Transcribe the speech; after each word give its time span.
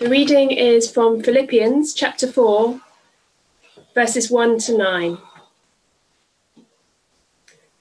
The 0.00 0.08
reading 0.08 0.50
is 0.50 0.90
from 0.90 1.22
Philippians 1.22 1.92
chapter 1.92 2.26
4, 2.26 2.80
verses 3.94 4.30
1 4.30 4.58
to 4.60 4.78
9. 4.78 5.18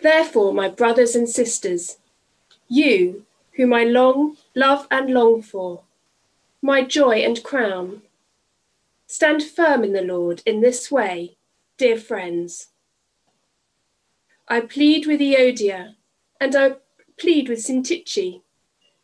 Therefore, 0.01 0.53
my 0.53 0.67
brothers 0.67 1.15
and 1.15 1.29
sisters, 1.29 1.97
you 2.67 3.25
whom 3.53 3.73
I 3.73 3.85
long, 3.85 4.35
love 4.53 4.85
and 4.91 5.11
long 5.11 5.41
for, 5.41 5.83
my 6.61 6.83
joy 6.83 7.19
and 7.19 7.41
crown, 7.41 8.01
stand 9.07 9.41
firm 9.41 9.85
in 9.85 9.93
the 9.93 10.01
Lord 10.01 10.43
in 10.45 10.59
this 10.59 10.91
way, 10.91 11.37
dear 11.77 11.97
friends. 11.97 12.67
I 14.45 14.59
plead 14.59 15.07
with 15.07 15.21
Euodia 15.21 15.95
and 16.41 16.53
I 16.53 16.75
plead 17.17 17.47
with 17.47 17.59
Syntyche 17.59 18.41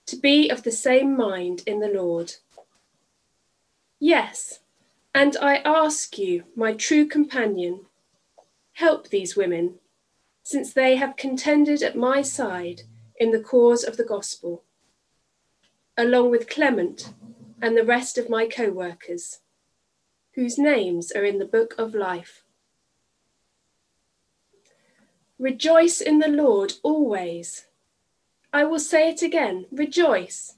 to 0.06 0.16
be 0.18 0.50
of 0.50 0.64
the 0.64 0.72
same 0.74 1.16
mind 1.16 1.64
in 1.66 1.80
the 1.80 1.88
Lord. 1.88 2.34
Yes, 4.08 4.60
and 5.16 5.36
I 5.38 5.64
ask 5.66 6.20
you, 6.20 6.44
my 6.56 6.74
true 6.74 7.08
companion, 7.08 7.88
help 8.74 9.08
these 9.10 9.36
women, 9.36 9.80
since 10.44 10.72
they 10.72 10.98
have 10.98 11.16
contended 11.18 11.82
at 11.82 11.98
my 11.98 12.22
side 12.22 12.84
in 13.20 13.32
the 13.32 13.40
cause 13.40 13.84
of 13.84 13.98
the 13.98 14.04
gospel, 14.04 14.64
along 15.98 16.30
with 16.30 16.48
Clement 16.48 17.16
and 17.60 17.76
the 17.76 17.84
rest 17.84 18.20
of 18.20 18.30
my 18.30 18.46
co 18.46 18.70
workers, 18.70 19.40
whose 20.36 20.60
names 20.60 21.12
are 21.12 21.26
in 21.26 21.40
the 21.40 21.44
book 21.58 21.74
of 21.80 21.96
life. 21.96 22.44
Rejoice 25.40 26.00
in 26.00 26.20
the 26.20 26.28
Lord 26.28 26.74
always. 26.84 27.66
I 28.54 28.66
will 28.66 28.78
say 28.78 29.10
it 29.10 29.24
again 29.24 29.66
rejoice. 29.72 30.58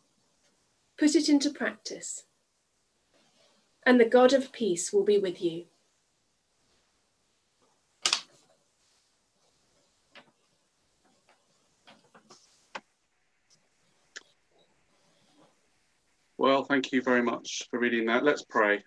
Put 1.01 1.15
it 1.15 1.29
into 1.29 1.49
practice, 1.49 2.25
and 3.87 3.99
the 3.99 4.05
God 4.05 4.33
of 4.33 4.51
peace 4.51 4.93
will 4.93 5.03
be 5.03 5.17
with 5.17 5.41
you. 5.41 5.65
Well, 16.37 16.65
thank 16.65 16.91
you 16.91 17.01
very 17.01 17.23
much 17.23 17.63
for 17.71 17.79
reading 17.79 18.05
that. 18.05 18.23
Let's 18.23 18.45
pray. 18.47 18.83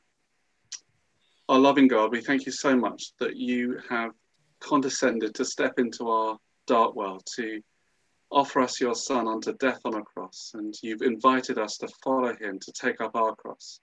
Our 1.48 1.58
loving 1.58 1.88
God, 1.88 2.12
we 2.12 2.20
thank 2.20 2.46
you 2.46 2.52
so 2.52 2.76
much 2.76 3.10
that 3.18 3.34
you 3.34 3.80
have 3.90 4.12
condescended 4.60 5.34
to 5.34 5.44
step 5.44 5.80
into 5.80 6.08
our 6.08 6.38
dark 6.68 6.94
world, 6.94 7.24
to 7.34 7.60
offer 8.34 8.60
us 8.60 8.80
your 8.80 8.96
Son 8.96 9.28
unto 9.28 9.54
death 9.54 9.80
on 9.84 9.94
a 9.94 10.02
cross, 10.02 10.50
and 10.54 10.74
you've 10.82 11.02
invited 11.02 11.56
us 11.56 11.78
to 11.78 11.88
follow 12.02 12.34
him, 12.34 12.58
to 12.58 12.72
take 12.72 13.00
up 13.00 13.14
our 13.14 13.34
cross. 13.36 13.80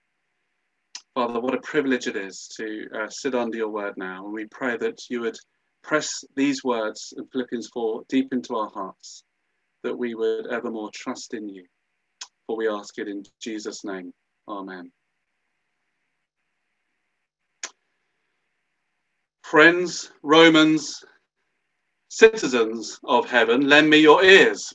Father, 1.14 1.40
what 1.40 1.54
a 1.54 1.60
privilege 1.60 2.06
it 2.06 2.16
is 2.16 2.48
to 2.56 2.86
uh, 2.94 3.08
sit 3.08 3.34
under 3.34 3.56
your 3.56 3.70
word 3.70 3.94
now, 3.96 4.24
and 4.24 4.32
we 4.32 4.44
pray 4.46 4.76
that 4.76 5.00
you 5.08 5.22
would 5.22 5.36
press 5.82 6.22
these 6.36 6.62
words 6.62 7.14
in 7.16 7.26
Philippians 7.26 7.68
4 7.72 8.02
deep 8.08 8.32
into 8.32 8.54
our 8.54 8.70
hearts, 8.70 9.24
that 9.82 9.96
we 9.96 10.14
would 10.14 10.46
evermore 10.46 10.90
trust 10.94 11.34
in 11.34 11.48
you. 11.48 11.64
For 12.46 12.56
we 12.56 12.68
ask 12.68 12.98
it 12.98 13.08
in 13.08 13.24
Jesus' 13.40 13.84
name. 13.84 14.12
Amen. 14.48 14.92
Friends, 19.44 20.10
Romans, 20.22 21.04
Citizens 22.14 23.00
of 23.04 23.26
heaven, 23.26 23.70
lend 23.70 23.88
me 23.88 23.96
your 23.96 24.22
ears, 24.22 24.70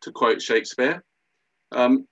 to 0.00 0.12
quote 0.12 0.40
Shakespeare. 0.40 1.02
Um, 1.72 2.06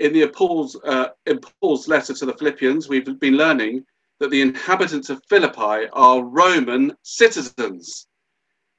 in 0.00 0.12
the 0.12 0.26
Paul's, 0.26 0.74
uh, 0.84 1.10
in 1.26 1.38
Paul's 1.60 1.86
letter 1.86 2.12
to 2.12 2.26
the 2.26 2.34
Philippians, 2.34 2.88
we've 2.88 3.20
been 3.20 3.36
learning 3.36 3.84
that 4.18 4.30
the 4.30 4.40
inhabitants 4.40 5.10
of 5.10 5.22
Philippi 5.28 5.88
are 5.92 6.24
Roman 6.24 6.96
citizens. 7.04 8.08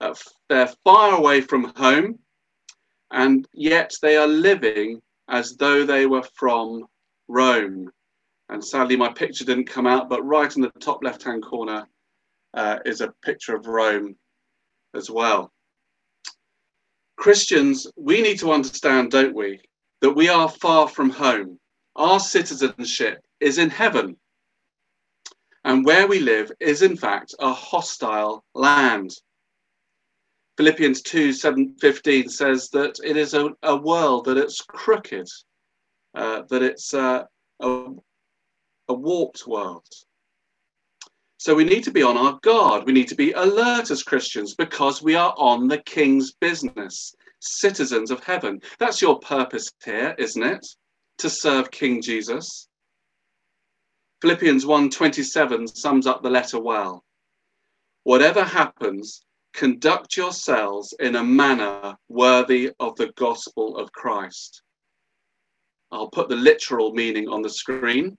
Uh, 0.02 0.14
they're 0.50 0.74
far 0.84 1.18
away 1.18 1.40
from 1.40 1.72
home, 1.78 2.20
and 3.12 3.48
yet 3.54 3.94
they 4.02 4.18
are 4.18 4.28
living 4.28 5.02
as 5.30 5.56
though 5.56 5.86
they 5.86 6.08
were 6.08 6.28
from 6.34 6.84
Rome. 7.30 7.90
And 8.50 8.62
sadly, 8.62 8.98
my 8.98 9.14
picture 9.14 9.46
didn't 9.46 9.70
come 9.70 9.88
out, 9.88 10.10
but 10.10 10.26
right 10.26 10.54
in 10.54 10.62
the 10.62 10.72
top 10.82 11.02
left 11.06 11.24
hand 11.24 11.42
corner 11.42 11.88
uh, 12.56 12.80
is 12.86 13.02
a 13.02 13.14
picture 13.24 13.56
of 13.56 13.68
Rome 13.68 14.16
as 14.94 15.10
well. 15.10 15.52
Christians, 17.18 17.88
we 17.96 18.22
need 18.22 18.40
to 18.40 18.52
understand, 18.52 19.12
don't 19.12 19.36
we, 19.36 19.60
that 20.02 20.12
we 20.12 20.30
are 20.30 20.50
far 20.50 20.88
from 20.88 21.10
home. 21.10 21.60
Our 21.96 22.20
citizenship 22.20 23.24
is 23.40 23.58
in 23.58 23.70
heaven. 23.70 24.18
And 25.64 25.86
where 25.86 26.08
we 26.08 26.20
live 26.20 26.52
is, 26.60 26.82
in 26.82 26.96
fact, 26.96 27.34
a 27.40 27.52
hostile 27.52 28.44
land. 28.54 29.12
Philippians 30.58 31.02
2 31.02 31.34
7 31.34 31.76
15 31.82 32.30
says 32.30 32.70
that 32.70 33.00
it 33.04 33.18
is 33.18 33.34
a, 33.34 33.50
a 33.64 33.76
world 33.76 34.26
that 34.26 34.38
it's 34.38 34.62
crooked, 34.62 35.28
uh, 36.14 36.44
that 36.50 36.62
it's 36.62 36.94
uh, 36.94 37.24
a, 37.60 37.88
a 38.88 38.94
warped 38.94 39.48
world. 39.48 39.88
So 41.46 41.54
we 41.54 41.64
need 41.64 41.84
to 41.84 41.92
be 41.92 42.02
on 42.02 42.18
our 42.18 42.40
guard. 42.42 42.88
We 42.88 42.92
need 42.92 43.08
to 43.10 43.14
be 43.14 43.32
alert 43.34 43.92
as 43.92 44.02
Christians 44.02 44.56
because 44.56 45.04
we 45.04 45.14
are 45.14 45.32
on 45.38 45.68
the 45.68 45.78
King's 45.78 46.32
business, 46.32 47.14
citizens 47.40 48.10
of 48.10 48.24
heaven. 48.24 48.60
That's 48.80 49.00
your 49.00 49.20
purpose 49.20 49.70
here, 49.84 50.16
isn't 50.18 50.42
it? 50.42 50.66
To 51.20 51.30
serve 51.30 51.70
King 51.70 52.02
Jesus. 52.02 52.68
Philippians 54.24 54.66
1:27 54.66 55.68
sums 55.68 56.08
up 56.08 56.24
the 56.24 56.32
letter 56.32 56.60
well. 56.60 57.06
Whatever 58.06 58.44
happens, 58.44 59.24
conduct 59.54 60.18
yourselves 60.18 60.96
in 61.00 61.16
a 61.16 61.24
manner 61.24 61.96
worthy 62.10 62.72
of 62.80 62.96
the 62.96 63.12
gospel 63.18 63.78
of 63.78 63.92
Christ. 63.92 64.64
I'll 65.92 66.10
put 66.10 66.28
the 66.28 66.36
literal 66.36 66.92
meaning 66.94 67.30
on 67.30 67.44
the 67.44 67.52
screen. 67.52 68.18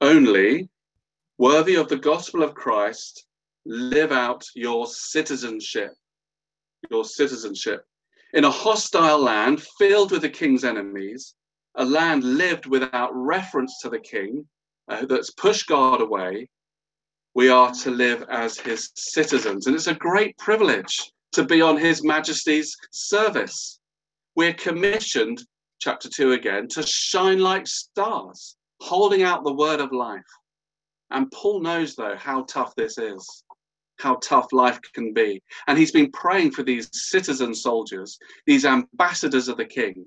Only 0.00 0.68
worthy 1.38 1.74
of 1.76 1.88
the 1.88 1.96
gospel 1.96 2.42
of 2.42 2.54
Christ, 2.54 3.26
live 3.66 4.12
out 4.12 4.44
your 4.54 4.86
citizenship. 4.86 5.92
Your 6.90 7.04
citizenship. 7.04 7.84
In 8.32 8.44
a 8.44 8.50
hostile 8.50 9.18
land 9.18 9.62
filled 9.78 10.12
with 10.12 10.22
the 10.22 10.30
king's 10.30 10.64
enemies, 10.64 11.34
a 11.74 11.84
land 11.84 12.24
lived 12.24 12.66
without 12.66 13.10
reference 13.14 13.78
to 13.80 13.90
the 13.90 13.98
king, 13.98 14.46
uh, 14.88 15.04
that's 15.06 15.30
pushed 15.30 15.66
God 15.66 16.00
away, 16.00 16.48
we 17.34 17.48
are 17.48 17.72
to 17.72 17.90
live 17.90 18.24
as 18.28 18.58
his 18.58 18.90
citizens. 18.96 19.66
And 19.66 19.76
it's 19.76 19.86
a 19.86 19.94
great 19.94 20.36
privilege 20.38 21.12
to 21.32 21.44
be 21.44 21.62
on 21.62 21.76
his 21.76 22.02
majesty's 22.02 22.76
service. 22.90 23.78
We're 24.34 24.54
commissioned, 24.54 25.42
chapter 25.80 26.08
2 26.08 26.32
again, 26.32 26.66
to 26.68 26.82
shine 26.82 27.38
like 27.38 27.66
stars 27.66 28.56
holding 28.80 29.22
out 29.22 29.44
the 29.44 29.52
word 29.52 29.80
of 29.80 29.92
life. 29.92 30.22
And 31.10 31.30
Paul 31.32 31.60
knows, 31.60 31.96
though, 31.96 32.16
how 32.16 32.44
tough 32.44 32.74
this 32.76 32.98
is 32.98 33.44
how 34.00 34.16
tough 34.16 34.52
life 34.52 34.80
can 34.94 35.12
be. 35.12 35.42
And 35.66 35.78
he's 35.78 35.92
been 35.92 36.10
praying 36.10 36.52
for 36.52 36.62
these 36.62 36.88
citizen 36.92 37.54
soldiers, 37.54 38.18
these 38.46 38.64
ambassadors 38.64 39.48
of 39.48 39.56
the 39.56 39.64
king, 39.64 40.06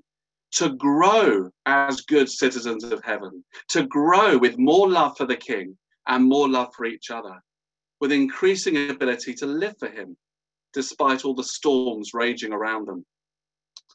to 0.52 0.70
grow 0.70 1.50
as 1.66 2.02
good 2.02 2.28
citizens 2.28 2.84
of 2.84 3.02
heaven, 3.02 3.44
to 3.68 3.86
grow 3.86 4.38
with 4.38 4.58
more 4.58 4.88
love 4.88 5.16
for 5.16 5.26
the 5.26 5.36
king 5.36 5.76
and 6.06 6.24
more 6.24 6.48
love 6.48 6.72
for 6.76 6.84
each 6.84 7.10
other, 7.10 7.42
with 8.00 8.12
increasing 8.12 8.90
ability 8.90 9.34
to 9.34 9.46
live 9.46 9.74
for 9.78 9.88
him, 9.88 10.16
despite 10.72 11.24
all 11.24 11.34
the 11.34 11.42
storms 11.42 12.12
raging 12.14 12.52
around 12.52 12.86
them, 12.86 13.04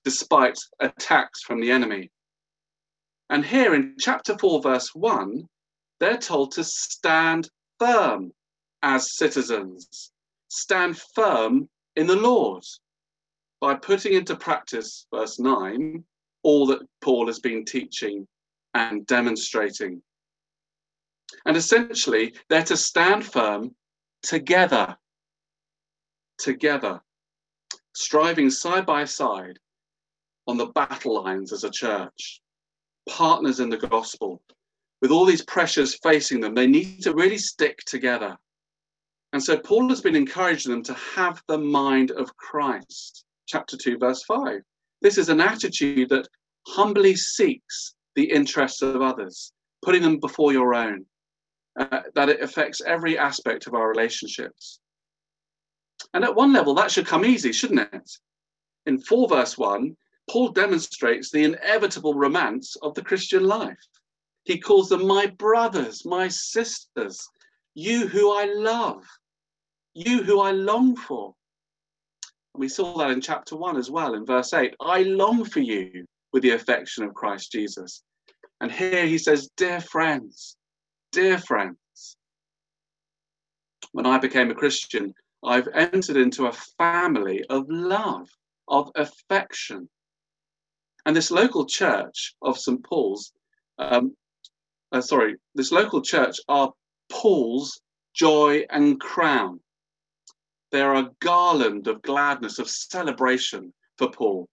despite 0.04 0.58
attacks 0.80 1.44
from 1.44 1.62
the 1.62 1.72
enemy. 1.72 2.10
And 3.30 3.46
here 3.46 3.76
in 3.76 3.96
chapter 4.00 4.38
4, 4.38 4.62
verse 4.62 4.96
1, 4.96 5.48
they're 6.00 6.18
told 6.18 6.52
to 6.54 6.64
stand 6.64 7.50
firm 7.80 8.32
as 8.82 9.16
citizens, 9.16 10.12
stand 10.48 10.98
firm 11.14 11.70
in 11.96 12.08
the 12.08 12.16
Lord. 12.16 12.64
By 13.62 13.76
putting 13.76 14.14
into 14.14 14.36
practice, 14.36 15.06
verse 15.14 15.38
9, 15.38 16.04
all 16.44 16.66
that 16.68 16.82
Paul 17.02 17.28
has 17.28 17.40
been 17.40 17.66
teaching 17.66 18.28
and 18.74 19.06
demonstrating. 19.06 20.02
And 21.46 21.58
essentially, 21.58 22.34
they're 22.48 22.64
to 22.64 22.78
stand 22.78 23.26
firm 23.26 23.76
together, 24.24 24.98
together, 26.38 27.02
striving 27.94 28.50
side 28.50 28.86
by 28.86 29.06
side 29.06 29.60
on 30.48 30.58
the 30.58 30.68
battle 30.68 31.22
lines 31.22 31.52
as 31.54 31.64
a 31.64 31.70
church, 31.70 32.42
partners 33.10 33.60
in 33.60 33.70
the 33.70 33.78
gospel. 33.78 34.42
With 35.02 35.12
all 35.12 35.26
these 35.26 35.44
pressures 35.44 35.96
facing 35.96 36.40
them, 36.42 36.54
they 36.54 36.68
need 36.68 37.02
to 37.04 37.14
really 37.14 37.38
stick 37.38 37.80
together. 37.86 38.38
And 39.34 39.44
so 39.44 39.58
Paul 39.58 39.90
has 39.90 40.02
been 40.02 40.16
encouraging 40.16 40.72
them 40.72 40.84
to 40.84 40.94
have 40.94 41.42
the 41.48 41.58
mind 41.58 42.12
of 42.12 42.36
Christ. 42.38 43.26
Chapter 43.48 43.78
2, 43.78 43.98
verse 43.98 44.24
5. 44.24 44.62
This 45.02 45.18
is 45.18 45.30
an 45.30 45.40
attitude 45.40 46.10
that 46.10 46.28
humbly 46.68 47.16
seeks 47.16 47.96
the 48.16 48.30
interests 48.30 48.82
of 48.82 49.02
others, 49.02 49.54
putting 49.84 50.02
them 50.02 50.20
before 50.20 50.52
your 50.52 50.74
own, 50.74 51.06
uh, 51.80 52.02
that 52.16 52.30
it 52.30 52.42
affects 52.42 52.82
every 52.86 53.18
aspect 53.18 53.68
of 53.68 53.74
our 53.74 53.88
relationships. 53.88 54.80
And 56.14 56.24
at 56.24 56.36
one 56.36 56.54
level, 56.54 56.74
that 56.76 56.92
should 56.92 57.06
come 57.06 57.26
easy, 57.26 57.52
shouldn't 57.52 57.94
it? 57.94 58.12
In 58.86 59.00
4 59.00 59.30
verse 59.30 59.58
1, 59.58 59.96
Paul 60.30 60.50
demonstrates 60.50 61.32
the 61.32 61.44
inevitable 61.44 62.14
romance 62.14 62.76
of 62.84 62.94
the 62.94 63.02
Christian 63.02 63.46
life. 63.46 63.80
He 64.44 64.60
calls 64.60 64.90
them 64.90 65.08
my 65.08 65.26
brothers, 65.26 66.06
my 66.06 66.28
sisters, 66.28 67.28
you 67.74 68.08
who 68.08 68.32
I 68.32 68.46
love, 68.46 69.04
you 69.96 70.22
who 70.22 70.40
I 70.40 70.52
long 70.52 70.96
for. 70.96 71.34
We 72.56 72.70
saw 72.70 72.96
that 73.00 73.10
in 73.10 73.22
chapter 73.22 73.56
1 73.56 73.78
as 73.78 73.90
well, 73.90 74.14
in 74.14 74.26
verse 74.26 74.54
8. 74.54 74.76
I 74.80 75.02
long 75.04 75.46
for 75.46 75.62
you 75.62 76.06
with 76.32 76.44
the 76.44 76.52
affection 76.52 77.04
of 77.04 77.16
Christ 77.16 77.52
Jesus. 77.52 78.04
And 78.62 78.72
here 78.72 79.08
he 79.08 79.18
says, 79.18 79.50
Dear 79.58 79.82
friends, 79.82 80.56
dear 81.12 81.40
friends, 81.40 82.18
when 83.94 84.06
I 84.06 84.20
became 84.20 84.52
a 84.52 84.56
Christian, 84.56 85.14
I've 85.44 85.70
entered 85.74 86.18
into 86.18 86.46
a 86.46 86.58
family 86.78 87.44
of 87.46 87.66
love, 87.68 88.30
of 88.68 88.92
affection. 88.96 89.90
And 91.10 91.16
this 91.16 91.32
local 91.32 91.66
church 91.66 92.36
of 92.40 92.60
St. 92.60 92.84
Paul's, 92.84 93.34
um, 93.80 94.16
uh, 94.92 95.02
sorry, 95.02 95.38
this 95.56 95.72
local 95.72 96.04
church 96.04 96.38
are 96.48 96.72
Paul's 97.12 97.82
joy 98.14 98.68
and 98.70 99.02
crown. 99.02 99.60
They're 100.72 100.94
a 100.94 101.10
garland 101.20 101.88
of 101.88 102.04
gladness, 102.04 102.60
of 102.60 102.70
celebration 102.70 103.74
for 103.98 104.12
Paul. 104.12 104.48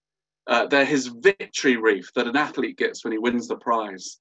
Uh, 0.47 0.65
they're 0.65 0.83
his 0.83 1.05
victory 1.05 1.77
wreath 1.77 2.09
that 2.15 2.25
an 2.25 2.35
athlete 2.35 2.79
gets 2.79 3.03
when 3.03 3.11
he 3.11 3.19
wins 3.19 3.47
the 3.47 3.57
prize. 3.57 4.17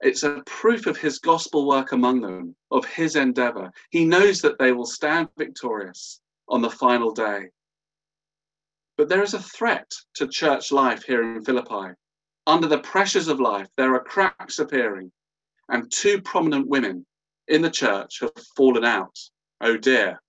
It's 0.00 0.22
a 0.22 0.42
proof 0.46 0.86
of 0.86 0.96
his 0.96 1.18
gospel 1.18 1.68
work 1.68 1.92
among 1.92 2.22
them, 2.22 2.56
of 2.70 2.86
his 2.86 3.14
endeavor. 3.14 3.70
He 3.90 4.06
knows 4.06 4.40
that 4.40 4.58
they 4.58 4.72
will 4.72 4.86
stand 4.86 5.28
victorious 5.36 6.18
on 6.48 6.62
the 6.62 6.70
final 6.70 7.12
day. 7.12 7.50
But 8.96 9.08
there 9.08 9.22
is 9.22 9.34
a 9.34 9.42
threat 9.42 9.90
to 10.14 10.28
church 10.28 10.70
life 10.70 11.02
here 11.04 11.22
in 11.22 11.44
Philippi. 11.44 11.94
Under 12.46 12.66
the 12.66 12.78
pressures 12.78 13.28
of 13.28 13.40
life, 13.40 13.68
there 13.76 13.94
are 13.94 14.04
cracks 14.04 14.58
appearing, 14.58 15.12
and 15.68 15.90
two 15.90 16.20
prominent 16.22 16.68
women 16.68 17.06
in 17.48 17.62
the 17.62 17.70
church 17.70 18.20
have 18.20 18.32
fallen 18.56 18.84
out. 18.84 19.18
Oh 19.60 19.76
dear. 19.76 20.20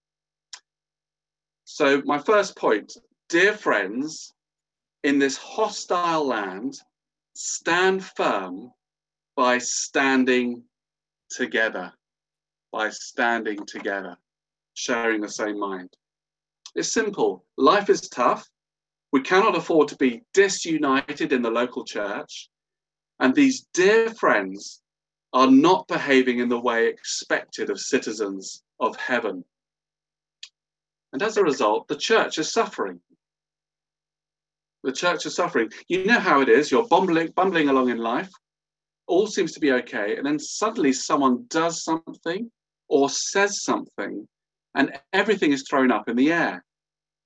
So, 1.65 2.01
my 2.06 2.19
first 2.19 2.56
point 2.56 2.94
dear 3.30 3.54
friends, 3.54 4.33
in 5.04 5.19
this 5.19 5.38
hostile 5.38 6.25
land 6.25 6.75
stand 7.36 8.06
firm 8.06 8.71
by 9.36 9.57
standing 9.57 10.63
together, 11.30 11.92
by 12.71 12.89
standing 12.89 13.65
together, 13.65 14.18
sharing 14.75 15.21
the 15.21 15.30
same 15.30 15.60
mind. 15.60 15.89
It's 16.75 16.92
simple. 16.92 17.45
Life 17.57 17.89
is 17.89 18.07
tough. 18.10 18.48
We 19.13 19.21
cannot 19.21 19.56
afford 19.56 19.88
to 19.89 19.95
be 19.95 20.24
disunited 20.33 21.31
in 21.31 21.42
the 21.42 21.50
local 21.50 21.86
church. 21.86 22.50
And 23.21 23.33
these 23.33 23.68
dear 23.74 24.10
friends 24.10 24.81
are 25.31 25.50
not 25.50 25.88
behaving 25.88 26.39
in 26.39 26.50
the 26.50 26.60
way 26.60 26.88
expected 26.88 27.69
of 27.69 27.80
citizens 27.80 28.63
of 28.81 28.98
heaven. 28.98 29.45
And 31.13 31.24
as 31.24 31.38
a 31.38 31.44
result, 31.44 31.88
the 31.88 31.95
church 31.95 32.38
is 32.38 32.51
suffering 32.51 33.00
the 34.83 34.92
church 34.92 35.25
is 35.25 35.36
suffering. 35.36 35.71
You 35.88 36.06
know 36.06 36.19
how 36.19 36.42
it 36.42 36.50
is. 36.50 36.69
You're 36.69 36.88
bumbling, 36.88 37.31
bumbling 37.31 37.69
along 37.69 37.89
in 37.89 37.98
life. 37.98 38.30
All 39.07 39.27
seems 39.27 39.54
to 39.54 39.60
be 39.60 39.71
okay. 39.71 40.18
And 40.18 40.25
then 40.25 40.39
suddenly 40.39 40.94
someone 40.94 41.45
does 41.50 41.83
something 41.83 42.51
or 42.89 43.10
says 43.10 43.63
something, 43.63 44.27
and 44.75 44.92
everything 45.13 45.51
is 45.51 45.63
thrown 45.68 45.92
up 45.92 46.10
in 46.10 46.15
the 46.15 46.31
air. 46.31 46.63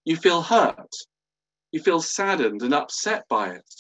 You 0.06 0.16
feel 0.16 0.42
hurt. 0.42 0.94
You 1.72 1.82
feel 1.82 2.02
saddened 2.02 2.62
and 2.62 2.74
upset 2.74 3.28
by 3.28 3.50
it. 3.50 3.74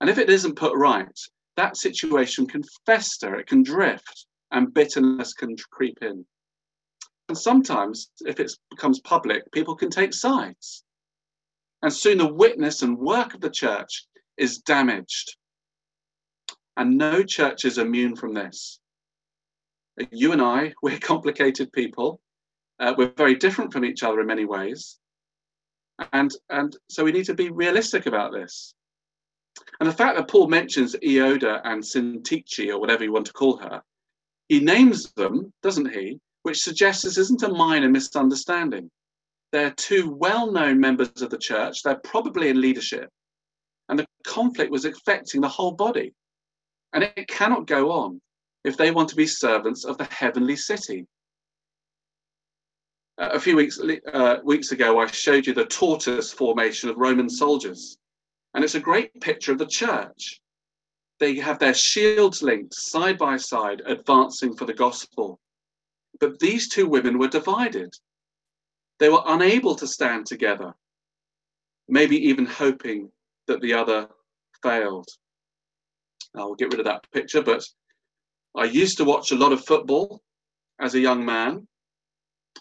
And 0.00 0.08
if 0.08 0.18
it 0.18 0.30
isn't 0.30 0.56
put 0.56 0.76
right, 0.76 1.18
that 1.56 1.76
situation 1.76 2.46
can 2.46 2.62
fester, 2.86 3.36
it 3.36 3.46
can 3.46 3.62
drift, 3.62 4.26
and 4.50 4.72
bitterness 4.72 5.32
can 5.32 5.56
creep 5.70 5.98
in. 6.02 6.24
And 7.28 7.36
sometimes, 7.36 8.10
if 8.26 8.40
it 8.40 8.52
becomes 8.70 9.00
public, 9.00 9.50
people 9.52 9.76
can 9.76 9.90
take 9.90 10.12
sides 10.12 10.84
and 11.82 11.92
soon 11.92 12.18
the 12.18 12.32
witness 12.32 12.82
and 12.82 12.98
work 12.98 13.34
of 13.34 13.40
the 13.40 13.50
church 13.50 14.06
is 14.36 14.58
damaged. 14.58 15.36
And 16.76 16.96
no 16.96 17.22
church 17.22 17.64
is 17.64 17.78
immune 17.78 18.16
from 18.16 18.34
this. 18.34 18.80
You 20.10 20.32
and 20.32 20.42
I, 20.42 20.72
we're 20.82 20.98
complicated 20.98 21.72
people. 21.72 22.20
Uh, 22.78 22.94
we're 22.96 23.12
very 23.16 23.34
different 23.34 23.72
from 23.72 23.84
each 23.84 24.02
other 24.02 24.20
in 24.20 24.26
many 24.26 24.44
ways. 24.44 24.98
And, 26.12 26.32
and 26.48 26.76
so 26.88 27.04
we 27.04 27.12
need 27.12 27.26
to 27.26 27.34
be 27.34 27.50
realistic 27.50 28.06
about 28.06 28.32
this. 28.32 28.74
And 29.80 29.88
the 29.88 29.94
fact 29.94 30.16
that 30.16 30.28
Paul 30.28 30.48
mentions 30.48 30.96
Euodia 30.96 31.60
and 31.64 31.82
Syntyche, 31.82 32.68
or 32.68 32.78
whatever 32.78 33.04
you 33.04 33.12
want 33.12 33.26
to 33.26 33.32
call 33.32 33.56
her, 33.58 33.82
he 34.48 34.60
names 34.60 35.12
them, 35.12 35.52
doesn't 35.62 35.92
he? 35.92 36.18
Which 36.42 36.62
suggests 36.62 37.04
this 37.04 37.18
isn't 37.18 37.42
a 37.42 37.48
minor 37.48 37.88
misunderstanding. 37.88 38.90
They're 39.52 39.72
two 39.72 40.10
well 40.10 40.50
known 40.50 40.80
members 40.80 41.22
of 41.22 41.30
the 41.30 41.38
church. 41.38 41.82
They're 41.82 42.00
probably 42.04 42.48
in 42.48 42.60
leadership. 42.60 43.10
And 43.88 43.98
the 43.98 44.06
conflict 44.24 44.70
was 44.70 44.84
affecting 44.84 45.40
the 45.40 45.48
whole 45.48 45.72
body. 45.72 46.14
And 46.92 47.04
it 47.04 47.28
cannot 47.28 47.66
go 47.66 47.90
on 47.92 48.20
if 48.64 48.76
they 48.76 48.90
want 48.90 49.08
to 49.10 49.16
be 49.16 49.26
servants 49.26 49.84
of 49.84 49.98
the 49.98 50.04
heavenly 50.04 50.56
city. 50.56 51.06
Uh, 53.20 53.28
a 53.34 53.40
few 53.40 53.54
weeks, 53.54 53.78
uh, 54.14 54.36
weeks 54.44 54.72
ago, 54.72 54.98
I 54.98 55.06
showed 55.06 55.46
you 55.46 55.52
the 55.52 55.66
tortoise 55.66 56.32
formation 56.32 56.88
of 56.88 56.96
Roman 56.96 57.28
soldiers. 57.28 57.98
And 58.54 58.64
it's 58.64 58.76
a 58.76 58.80
great 58.80 59.12
picture 59.20 59.52
of 59.52 59.58
the 59.58 59.66
church. 59.66 60.40
They 61.18 61.34
have 61.36 61.58
their 61.58 61.74
shields 61.74 62.42
linked 62.42 62.74
side 62.74 63.18
by 63.18 63.36
side, 63.36 63.82
advancing 63.84 64.56
for 64.56 64.64
the 64.64 64.72
gospel. 64.72 65.38
But 66.18 66.38
these 66.38 66.70
two 66.70 66.88
women 66.88 67.18
were 67.18 67.28
divided. 67.28 67.92
They 68.98 69.10
were 69.10 69.22
unable 69.26 69.74
to 69.76 69.86
stand 69.86 70.24
together, 70.24 70.74
maybe 71.88 72.16
even 72.16 72.46
hoping 72.46 73.10
that 73.48 73.60
the 73.60 73.74
other 73.74 74.08
failed. 74.62 75.08
I'll 76.34 76.54
get 76.54 76.70
rid 76.70 76.80
of 76.80 76.86
that 76.86 77.06
picture, 77.12 77.42
but 77.42 77.62
I 78.56 78.64
used 78.64 78.96
to 78.96 79.04
watch 79.04 79.30
a 79.30 79.36
lot 79.36 79.52
of 79.52 79.64
football 79.64 80.22
as 80.80 80.94
a 80.94 81.00
young 81.00 81.24
man. 81.24 81.66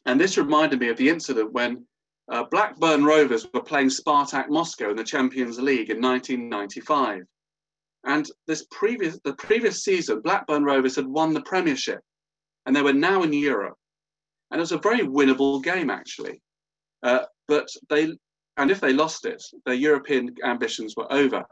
And 0.05 0.19
this 0.19 0.37
reminded 0.37 0.79
me 0.79 0.89
of 0.89 0.97
the 0.97 1.09
incident 1.09 1.51
when 1.51 1.85
uh, 2.31 2.43
Blackburn 2.51 3.03
Rovers 3.03 3.47
were 3.53 3.63
playing 3.63 3.89
Spartak 3.89 4.49
Moscow 4.49 4.91
in 4.91 4.95
the 4.95 5.03
Champions 5.03 5.59
League 5.59 5.89
in 5.89 6.01
1995. 6.01 7.23
And 8.05 8.29
this 8.47 8.65
previous, 8.71 9.19
the 9.23 9.33
previous 9.33 9.83
season, 9.83 10.21
Blackburn 10.21 10.63
Rovers 10.63 10.95
had 10.95 11.07
won 11.07 11.33
the 11.33 11.41
Premiership 11.41 11.99
and 12.65 12.75
they 12.75 12.81
were 12.81 12.93
now 12.93 13.23
in 13.23 13.33
Europe. 13.33 13.77
And 14.51 14.59
it 14.59 14.61
was 14.61 14.71
a 14.71 14.77
very 14.77 14.99
winnable 14.99 15.63
game, 15.63 15.89
actually. 15.89 16.41
Uh, 17.03 17.25
but 17.47 17.67
they, 17.89 18.15
and 18.57 18.71
if 18.71 18.79
they 18.79 18.93
lost 18.93 19.25
it, 19.25 19.43
their 19.65 19.75
European 19.75 20.35
ambitions 20.43 20.95
were 20.95 21.11
over. 21.11 21.45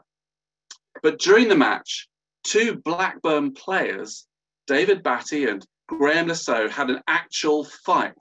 But 1.02 1.18
during 1.18 1.48
the 1.48 1.56
match, 1.56 2.08
two 2.44 2.76
Blackburn 2.84 3.52
players, 3.52 4.26
David 4.66 5.02
Batty 5.02 5.46
and 5.46 5.64
Le 5.90 6.34
Saux, 6.34 6.72
had 6.72 6.90
an 6.90 7.02
actual 7.06 7.64
fight. 7.64 8.14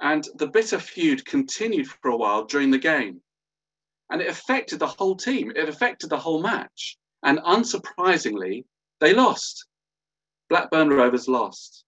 And 0.00 0.26
the 0.34 0.48
bitter 0.48 0.78
feud 0.78 1.24
continued 1.24 1.88
for 1.88 2.10
a 2.10 2.16
while 2.16 2.44
during 2.44 2.70
the 2.70 2.78
game. 2.78 3.20
And 4.10 4.20
it 4.20 4.28
affected 4.28 4.78
the 4.78 4.86
whole 4.86 5.16
team, 5.16 5.52
it 5.54 5.68
affected 5.68 6.10
the 6.10 6.18
whole 6.18 6.42
match. 6.42 6.98
And 7.22 7.38
unsurprisingly, 7.38 8.64
they 9.00 9.14
lost. 9.14 9.66
Blackburn 10.48 10.90
Rovers 10.90 11.28
lost. 11.28 11.84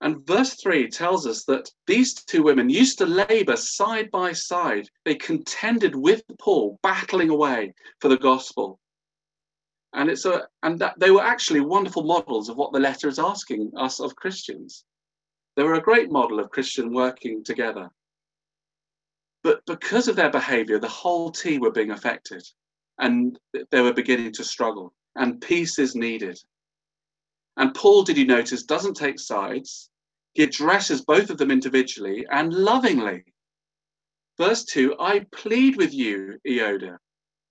And 0.00 0.26
verse 0.26 0.54
3 0.62 0.88
tells 0.88 1.26
us 1.26 1.44
that 1.44 1.70
these 1.86 2.14
two 2.14 2.42
women 2.42 2.68
used 2.68 2.98
to 2.98 3.06
labor 3.06 3.56
side 3.56 4.10
by 4.10 4.32
side. 4.32 4.88
They 5.04 5.14
contended 5.14 5.94
with 5.94 6.22
Paul, 6.38 6.78
battling 6.82 7.30
away 7.30 7.72
for 8.00 8.08
the 8.08 8.18
gospel. 8.18 8.80
And 9.94 10.10
it's 10.10 10.24
a 10.24 10.48
and 10.62 10.78
that 10.80 10.98
they 10.98 11.10
were 11.10 11.22
actually 11.22 11.60
wonderful 11.60 12.02
models 12.04 12.48
of 12.48 12.56
what 12.56 12.72
the 12.72 12.80
letter 12.80 13.08
is 13.08 13.18
asking 13.18 13.72
us 13.76 14.00
of 14.00 14.16
Christians. 14.16 14.84
They 15.56 15.62
were 15.62 15.74
a 15.74 15.82
great 15.82 16.10
model 16.10 16.40
of 16.40 16.50
Christian 16.50 16.92
working 16.92 17.44
together. 17.44 17.90
But 19.44 19.64
because 19.66 20.08
of 20.08 20.16
their 20.16 20.30
behavior, 20.30 20.78
the 20.78 20.88
whole 20.88 21.30
team 21.30 21.60
were 21.60 21.70
being 21.70 21.90
affected 21.90 22.42
and 22.98 23.38
they 23.70 23.80
were 23.80 23.92
beginning 23.92 24.32
to 24.32 24.44
struggle, 24.44 24.94
and 25.16 25.40
peace 25.40 25.78
is 25.78 25.94
needed. 25.94 26.38
And 27.56 27.74
Paul, 27.74 28.02
did 28.02 28.16
you 28.16 28.26
notice, 28.26 28.62
doesn't 28.64 28.94
take 28.94 29.18
sides. 29.18 29.90
He 30.32 30.42
addresses 30.42 31.02
both 31.02 31.30
of 31.30 31.38
them 31.38 31.50
individually 31.50 32.26
and 32.30 32.52
lovingly. 32.52 33.24
Verse 34.38 34.64
2 34.64 34.96
I 34.98 35.26
plead 35.32 35.76
with 35.76 35.94
you, 35.94 36.40
Euodia. 36.46 36.98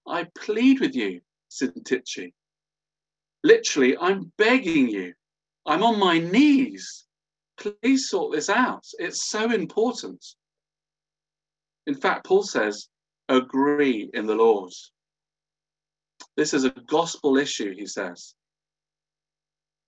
I 0.07 0.25
plead 0.35 0.81
with 0.81 0.95
you, 0.95 1.21
Syntyche. 1.53 2.33
Literally, 3.43 3.97
I'm 3.97 4.31
begging 4.37 4.87
you. 4.89 5.13
I'm 5.65 5.83
on 5.83 5.99
my 5.99 6.19
knees. 6.19 7.05
Please 7.57 8.09
sort 8.09 8.33
this 8.33 8.49
out. 8.49 8.85
It's 8.99 9.29
so 9.29 9.51
important. 9.51 10.23
In 11.87 11.95
fact, 11.95 12.25
Paul 12.25 12.43
says, 12.43 12.87
agree 13.29 14.09
in 14.13 14.25
the 14.25 14.35
Lord. 14.35 14.71
This 16.35 16.53
is 16.53 16.63
a 16.63 16.71
gospel 16.87 17.37
issue, 17.37 17.75
he 17.75 17.85
says. 17.85 18.33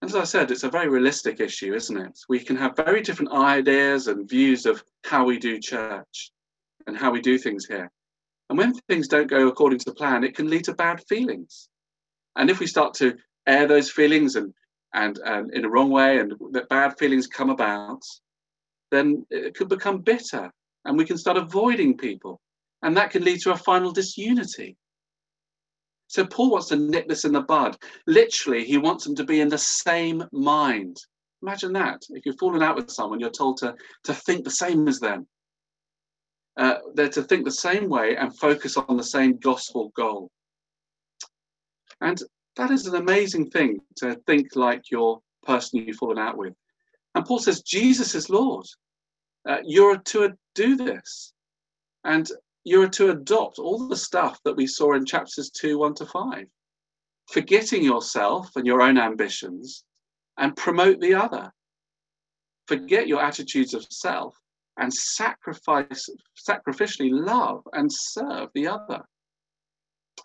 And 0.02 0.10
As 0.10 0.16
I 0.16 0.24
said, 0.24 0.52
it's 0.52 0.64
a 0.64 0.70
very 0.70 0.90
realistic 0.90 1.40
issue, 1.40 1.74
isn't 1.74 1.98
it? 1.98 2.20
We 2.30 2.40
can 2.40 2.56
have 2.58 2.76
very 2.76 3.02
different 3.02 3.32
ideas 3.32 4.08
and 4.08 4.30
views 4.30 4.66
of 4.66 4.84
how 5.04 5.26
we 5.26 5.40
do 5.40 5.60
church 5.60 6.32
and 6.86 6.96
how 6.96 7.12
we 7.12 7.22
do 7.22 7.38
things 7.38 7.66
here. 7.66 7.90
And 8.50 8.58
when 8.58 8.74
things 8.74 9.08
don't 9.08 9.30
go 9.30 9.48
according 9.48 9.80
to 9.80 9.94
plan, 9.94 10.24
it 10.24 10.36
can 10.36 10.50
lead 10.50 10.66
to 10.66 10.74
bad 10.74 11.02
feelings. 11.10 11.68
And 12.36 12.50
if 12.50 12.60
we 12.60 12.68
start 12.68 12.94
to 12.96 13.16
air 13.48 13.68
those 13.68 13.90
feelings 13.92 14.36
and 14.36 14.54
and, 14.96 15.20
and 15.26 15.54
in 15.54 15.66
a 15.66 15.70
wrong 15.70 15.90
way 15.90 16.20
and 16.20 16.34
that 16.52 16.70
bad 16.70 16.98
feelings 16.98 17.28
come 17.28 17.50
about, 17.50 18.02
then 18.92 19.26
it 19.30 19.54
could 19.56 19.68
become 19.68 20.02
bitter 20.02 20.50
and 20.86 20.98
we 20.98 21.06
can 21.06 21.18
start 21.18 21.38
avoiding 21.38 21.98
people. 21.98 22.40
And 22.82 22.96
that 22.96 23.12
can 23.12 23.24
lead 23.24 23.42
to 23.42 23.52
a 23.52 23.58
final 23.58 23.92
disunity. 23.92 24.78
So 26.08 26.26
Paul 26.26 26.52
wants 26.52 26.68
to 26.70 26.78
nip 26.78 27.10
this 27.10 27.26
in 27.26 27.34
the 27.34 27.42
bud. 27.42 27.78
Literally, 28.08 28.64
he 28.64 28.78
wants 28.78 29.04
them 29.04 29.16
to 29.16 29.26
be 29.26 29.42
in 29.42 29.50
the 29.50 29.58
same 29.58 30.24
mind. 30.32 30.98
Imagine 31.42 31.74
that. 31.74 32.04
If 32.10 32.26
you're 32.26 32.36
falling 32.36 32.64
out 32.64 32.76
with 32.76 32.90
someone, 32.92 33.20
you're 33.20 33.30
told 33.30 33.58
to, 33.58 33.76
to 34.06 34.14
think 34.14 34.44
the 34.44 34.52
same 34.52 34.88
as 34.88 35.00
them. 35.00 35.28
Uh, 36.58 36.78
they're 36.94 37.10
to 37.10 37.24
think 37.24 37.44
the 37.44 37.52
same 37.52 37.90
way 37.90 38.16
and 38.16 38.38
focus 38.38 38.78
on 38.78 38.96
the 38.96 39.04
same 39.04 39.38
gospel 39.38 39.92
goal. 39.96 40.32
And 42.02 42.22
that 42.56 42.72
is 42.72 42.88
an 42.88 42.96
amazing 42.96 43.50
thing 43.50 43.80
to 43.98 44.16
think 44.26 44.56
like 44.56 44.90
your 44.90 45.20
person 45.44 45.80
you've 45.80 45.98
fallen 45.98 46.18
out 46.18 46.38
with. 46.38 46.54
And 47.14 47.26
Paul 47.26 47.40
says, 47.40 47.62
Jesus 47.62 48.16
is 48.16 48.30
Lord. 48.30 48.66
Uh, 49.48 49.58
you're 49.66 49.98
to 49.98 50.34
do 50.54 50.76
this. 50.76 51.34
And 52.04 52.30
you're 52.64 52.90
to 52.90 53.12
adopt 53.12 53.60
all 53.60 53.88
the 53.88 53.98
stuff 53.98 54.40
that 54.44 54.56
we 54.56 54.68
saw 54.68 54.94
in 54.94 55.06
chapters 55.06 55.50
2, 55.52 55.78
1 55.78 55.96
to 55.96 56.06
5, 56.06 56.48
forgetting 57.28 57.84
yourself 57.84 58.56
and 58.56 58.66
your 58.66 58.82
own 58.82 58.98
ambitions 58.98 59.84
and 60.38 60.56
promote 60.56 61.00
the 61.00 61.14
other. 61.14 61.54
Forget 62.68 63.08
your 63.08 63.22
attitudes 63.22 63.74
of 63.74 63.86
self 63.90 64.36
and 64.78 64.94
sacrifice, 64.94 66.10
sacrificially 66.36 67.10
love 67.12 67.64
and 67.74 67.90
serve 67.92 68.50
the 68.54 68.68
other. 68.68 69.02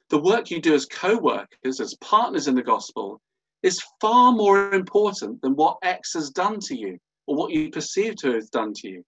The 0.08 0.20
work 0.20 0.50
you 0.50 0.60
do 0.60 0.74
as 0.74 0.86
co 0.86 1.18
workers, 1.18 1.80
as 1.80 1.94
partners 2.00 2.48
in 2.48 2.54
the 2.54 2.62
gospel, 2.62 3.20
is 3.62 3.84
far 4.00 4.32
more 4.32 4.72
important 4.72 5.40
than 5.42 5.54
what 5.54 5.78
X 5.82 6.14
has 6.14 6.30
done 6.30 6.58
to 6.60 6.76
you 6.76 6.98
or 7.26 7.36
what 7.36 7.52
you 7.52 7.70
perceive 7.70 8.16
to 8.16 8.32
have 8.32 8.50
done 8.50 8.72
to 8.74 8.88
you. 8.88 9.04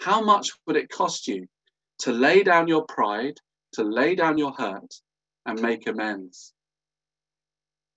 How 0.00 0.22
much 0.22 0.50
would 0.66 0.76
it 0.76 0.88
cost 0.88 1.28
you 1.28 1.46
to 2.00 2.12
lay 2.12 2.42
down 2.42 2.66
your 2.66 2.84
pride, 2.86 3.38
to 3.74 3.84
lay 3.84 4.14
down 4.14 4.38
your 4.38 4.52
hurt, 4.52 4.94
and 5.46 5.60
make 5.60 5.86
amends. 5.86 6.52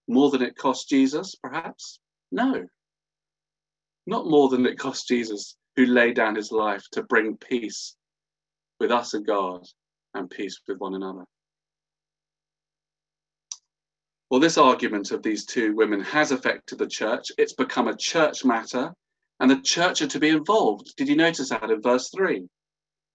More 0.08 0.30
than 0.30 0.42
it 0.42 0.58
cost 0.58 0.90
Jesus, 0.90 1.36
perhaps? 1.42 2.00
No. 2.32 2.66
Not 4.06 4.28
more 4.28 4.50
than 4.50 4.66
it 4.66 4.78
cost 4.78 5.08
Jesus, 5.08 5.56
who 5.76 5.86
laid 5.86 6.16
down 6.16 6.36
his 6.36 6.52
life 6.52 6.84
to 6.92 7.04
bring 7.04 7.38
peace 7.38 7.96
with 8.80 8.92
us 8.92 9.14
and 9.14 9.26
God 9.26 9.66
and 10.14 10.30
peace 10.30 10.60
with 10.68 10.78
one 10.78 10.94
another. 10.94 11.26
Well, 14.30 14.40
this 14.40 14.58
argument 14.58 15.12
of 15.12 15.22
these 15.22 15.46
two 15.46 15.76
women 15.76 16.02
has 16.02 16.32
affected 16.32 16.80
the 16.80 16.88
church. 16.88 17.28
It's 17.38 17.54
become 17.54 17.88
a 17.88 17.98
church 17.98 18.44
matter, 18.44 18.92
and 19.40 19.50
the 19.50 19.62
church 19.62 20.02
are 20.02 20.08
to 20.08 20.20
be 20.20 20.30
involved. 20.30 20.96
Did 20.98 21.08
you 21.08 21.16
notice 21.16 21.50
that 21.50 21.70
in 21.70 21.82
verse 21.82 22.10
3? 22.10 22.48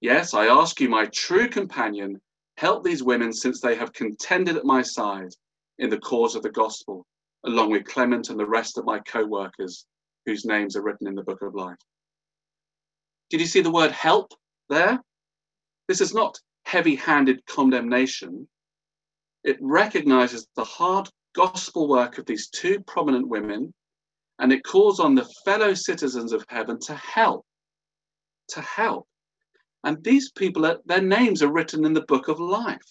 Yes, 0.00 0.32
I 0.32 0.46
ask 0.46 0.80
you, 0.80 0.88
my 0.88 1.06
true 1.06 1.48
companion, 1.48 2.20
help 2.56 2.84
these 2.84 3.02
women 3.02 3.32
since 3.32 3.60
they 3.60 3.74
have 3.74 3.92
contended 3.92 4.56
at 4.56 4.64
my 4.64 4.82
side 4.82 5.34
in 5.78 5.90
the 5.90 5.98
cause 5.98 6.36
of 6.36 6.42
the 6.42 6.50
gospel, 6.50 7.04
along 7.44 7.70
with 7.70 7.84
Clement 7.84 8.30
and 8.30 8.38
the 8.38 8.46
rest 8.46 8.78
of 8.78 8.84
my 8.84 9.00
co 9.00 9.24
workers 9.24 9.86
whose 10.24 10.44
names 10.44 10.76
are 10.76 10.82
written 10.82 11.08
in 11.08 11.14
the 11.14 11.22
book 11.22 11.42
of 11.42 11.54
life. 11.54 11.78
Did 13.30 13.40
you 13.40 13.46
see 13.46 13.60
the 13.60 13.70
word 13.70 13.92
help 13.92 14.32
there? 14.68 15.02
This 15.86 16.00
is 16.00 16.14
not 16.14 16.38
heavy 16.64 16.94
handed 16.94 17.44
condemnation. 17.46 18.48
It 19.44 19.58
recognizes 19.60 20.46
the 20.56 20.64
hard 20.64 21.08
gospel 21.34 21.88
work 21.88 22.18
of 22.18 22.26
these 22.26 22.48
two 22.48 22.80
prominent 22.80 23.28
women 23.28 23.72
and 24.38 24.52
it 24.52 24.64
calls 24.64 25.00
on 25.00 25.14
the 25.14 25.28
fellow 25.44 25.74
citizens 25.74 26.32
of 26.32 26.44
heaven 26.48 26.78
to 26.80 26.94
help. 26.94 27.44
To 28.50 28.60
help. 28.60 29.06
And 29.84 30.02
these 30.02 30.30
people, 30.32 30.78
their 30.86 31.02
names 31.02 31.42
are 31.42 31.52
written 31.52 31.84
in 31.84 31.92
the 31.92 32.02
book 32.02 32.28
of 32.28 32.40
life. 32.40 32.82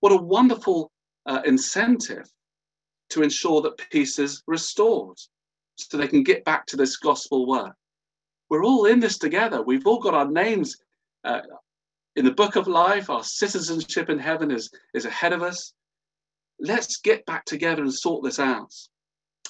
What 0.00 0.12
a 0.12 0.16
wonderful 0.16 0.90
uh, 1.26 1.42
incentive 1.44 2.28
to 3.10 3.22
ensure 3.22 3.60
that 3.62 3.90
peace 3.90 4.18
is 4.18 4.42
restored 4.46 5.18
so 5.76 5.96
they 5.96 6.08
can 6.08 6.22
get 6.22 6.44
back 6.44 6.66
to 6.66 6.76
this 6.76 6.96
gospel 6.96 7.46
work. 7.46 7.74
We're 8.50 8.64
all 8.64 8.86
in 8.86 9.00
this 9.00 9.18
together. 9.18 9.62
We've 9.62 9.86
all 9.86 10.00
got 10.00 10.14
our 10.14 10.28
names 10.28 10.76
uh, 11.24 11.40
in 12.16 12.24
the 12.24 12.32
book 12.32 12.56
of 12.56 12.66
life. 12.66 13.10
Our 13.10 13.22
citizenship 13.22 14.08
in 14.08 14.18
heaven 14.18 14.50
is, 14.50 14.70
is 14.94 15.04
ahead 15.04 15.32
of 15.32 15.42
us. 15.42 15.72
Let's 16.60 16.98
get 16.98 17.24
back 17.26 17.44
together 17.44 17.82
and 17.82 17.92
sort 17.92 18.24
this 18.24 18.38
out. 18.38 18.72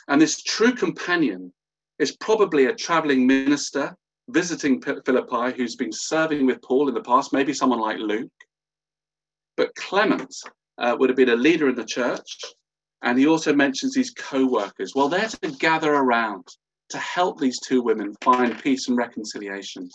And 0.09 0.21
this 0.21 0.43
true 0.43 0.73
companion 0.73 1.53
is 1.99 2.17
probably 2.17 2.67
a 2.67 2.75
traveling 2.75 3.27
minister 3.27 3.97
visiting 4.29 4.81
Philippi 4.81 5.57
who's 5.57 5.77
been 5.77 5.93
serving 5.93 6.47
with 6.47 6.63
Paul 6.63 6.89
in 6.89 6.95
the 6.95 7.03
past, 7.03 7.33
maybe 7.33 7.55
someone 7.55 7.81
like 7.81 7.99
Luke. 7.99 8.31
But 9.57 9.75
Clement 9.75 10.35
uh, 10.77 10.97
would 10.99 11.09
have 11.09 11.17
been 11.17 11.31
a 11.31 11.37
leader 11.37 11.69
in 11.69 11.75
the 11.75 11.85
church. 11.85 12.39
And 13.03 13.19
he 13.19 13.27
also 13.27 13.55
mentions 13.55 13.95
these 13.95 14.11
co 14.11 14.47
workers. 14.47 14.93
Well, 14.95 15.09
they're 15.09 15.29
to 15.29 15.51
gather 15.53 15.95
around 15.95 16.45
to 16.91 16.99
help 16.99 17.39
these 17.39 17.61
two 17.61 17.83
women 17.83 18.15
find 18.23 18.63
peace 18.63 18.89
and 18.89 18.97
reconciliation. 18.97 19.89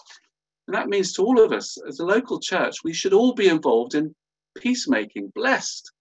And 0.67 0.75
that 0.75 0.89
means 0.89 1.13
to 1.13 1.23
all 1.23 1.41
of 1.41 1.51
us 1.51 1.77
as 1.87 1.99
a 1.99 2.05
local 2.05 2.39
church, 2.39 2.77
we 2.83 2.93
should 2.93 3.13
all 3.13 3.33
be 3.33 3.47
involved 3.47 3.95
in 3.95 4.13
peacemaking. 4.57 5.31
Blessed 5.35 5.91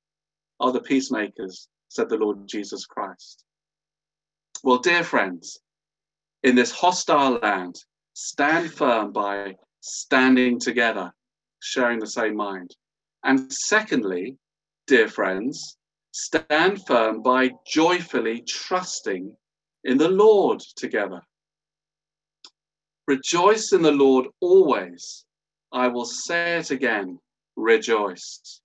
are 0.61 0.72
the 0.72 0.80
peacemakers, 0.80 1.68
said 1.88 2.08
the 2.08 2.16
Lord 2.16 2.46
Jesus 2.46 2.87
Christ. 2.87 3.44
Well, 4.62 4.78
dear 4.78 5.02
friends, 5.02 5.58
in 6.42 6.54
this 6.54 6.70
hostile 6.70 7.38
land, 7.42 7.82
Stand 8.14 8.70
firm 8.72 9.11
by 9.12 9.56
standing 9.80 10.61
together, 10.61 11.12
sharing 11.61 11.99
the 11.99 12.06
same 12.06 12.37
mind. 12.37 12.76
And 13.25 13.50
secondly, 13.50 14.37
dear 14.87 15.08
friends, 15.08 15.78
stand 16.11 16.84
firm 16.87 17.22
by 17.22 17.52
joyfully 17.66 18.42
trusting 18.42 19.34
in 19.85 19.99
the 19.99 20.09
Lord 20.09 20.61
together. 20.77 21.23
Rejoice 23.07 23.73
in 23.73 23.83
the 23.83 23.93
Lord 23.93 24.27
always. 24.41 25.25
I 25.73 25.89
will 25.89 26.05
say 26.05 26.59
it 26.59 26.71
again, 26.71 27.19
rejoice. 27.57 28.61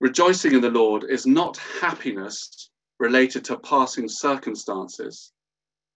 Rejoicing 0.00 0.54
in 0.54 0.60
the 0.60 0.70
Lord 0.70 1.04
is 1.08 1.26
not 1.26 1.56
happiness 1.80 2.70
related 2.98 3.44
to 3.46 3.58
passing 3.58 4.08
circumstances, 4.08 5.32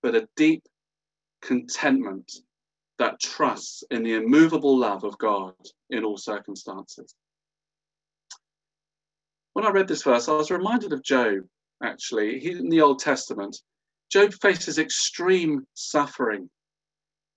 but 0.02 0.14
a 0.14 0.28
deep 0.36 0.62
contentment 1.42 2.30
that 2.98 3.20
trusts 3.20 3.84
in 3.90 4.02
the 4.02 4.14
immovable 4.14 4.76
love 4.76 5.04
of 5.04 5.18
God 5.18 5.54
in 5.90 6.04
all 6.04 6.16
circumstances. 6.16 7.14
When 9.52 9.66
I 9.66 9.70
read 9.70 9.88
this 9.88 10.02
verse, 10.02 10.28
I 10.28 10.32
was 10.32 10.50
reminded 10.50 10.92
of 10.92 11.02
Job, 11.02 11.46
actually. 11.82 12.44
In 12.46 12.68
the 12.68 12.80
Old 12.80 12.98
Testament, 12.98 13.56
Job 14.10 14.32
faces 14.34 14.78
extreme 14.78 15.66
suffering. 15.74 16.48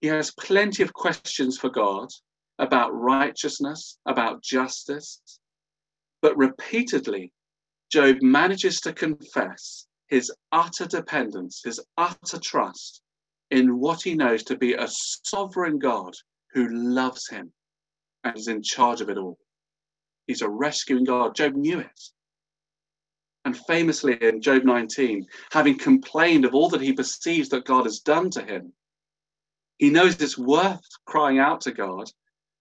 He 0.02 0.08
has 0.08 0.32
plenty 0.32 0.84
of 0.84 0.94
questions 0.94 1.58
for 1.58 1.70
God 1.70 2.10
about 2.58 2.94
righteousness, 2.94 3.98
about 4.06 4.44
justice. 4.44 5.22
But 6.22 6.38
repeatedly, 6.38 7.32
Job 7.92 8.22
manages 8.22 8.80
to 8.82 8.94
confess 8.94 9.88
his 10.08 10.32
utter 10.52 10.86
dependence, 10.86 11.62
his 11.64 11.80
utter 11.98 12.40
trust 12.40 13.02
in 13.52 13.80
what 13.80 14.02
he 14.04 14.16
knows 14.16 14.44
to 14.44 14.58
be 14.58 14.74
a 14.74 14.88
sovereign 14.88 15.80
God 15.80 16.14
who 16.54 16.68
loves 16.70 17.28
him 17.28 17.52
and 18.24 18.38
is 18.38 18.48
in 18.48 18.62
charge 18.62 19.02
of 19.02 19.10
it 19.10 19.18
all. 19.18 19.38
He's 20.28 20.42
a 20.42 20.50
rescuing 20.50 21.06
God. 21.06 21.36
Job 21.36 21.56
knew 21.56 21.80
it. 21.80 22.00
And 23.46 23.58
famously 23.58 24.18
in 24.22 24.42
Job 24.42 24.64
19, 24.64 25.26
having 25.52 25.78
complained 25.78 26.46
of 26.46 26.54
all 26.54 26.70
that 26.70 26.82
he 26.82 26.94
perceives 26.94 27.50
that 27.50 27.66
God 27.66 27.86
has 27.86 28.00
done 28.00 28.30
to 28.32 28.44
him, 28.44 28.74
he 29.78 29.90
knows 29.90 30.22
it's 30.22 30.38
worth 30.38 30.86
crying 31.06 31.40
out 31.40 31.62
to 31.62 31.72
God 31.72 32.10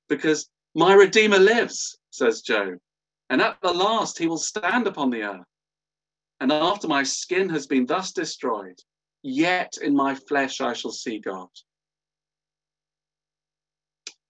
because 0.09 0.49
my 0.75 0.95
Redeemer 0.95 1.39
lives, 1.39 1.99
says 2.11 2.43
Job. 2.43 2.79
And 3.29 3.43
at 3.43 3.59
the 3.61 3.73
last 3.73 4.19
he 4.19 4.29
will 4.29 4.39
stand 4.39 4.87
upon 4.87 5.11
the 5.11 5.23
earth. 5.23 5.47
And 6.41 6.53
after 6.53 6.87
my 6.87 7.03
skin 7.03 7.49
has 7.51 7.67
been 7.67 7.85
thus 7.85 8.13
destroyed, 8.13 8.79
yet 9.23 9.75
in 9.83 9.95
my 9.95 10.15
flesh 10.15 10.61
I 10.61 10.73
shall 10.73 10.93
see 10.93 11.19
God. 11.19 11.49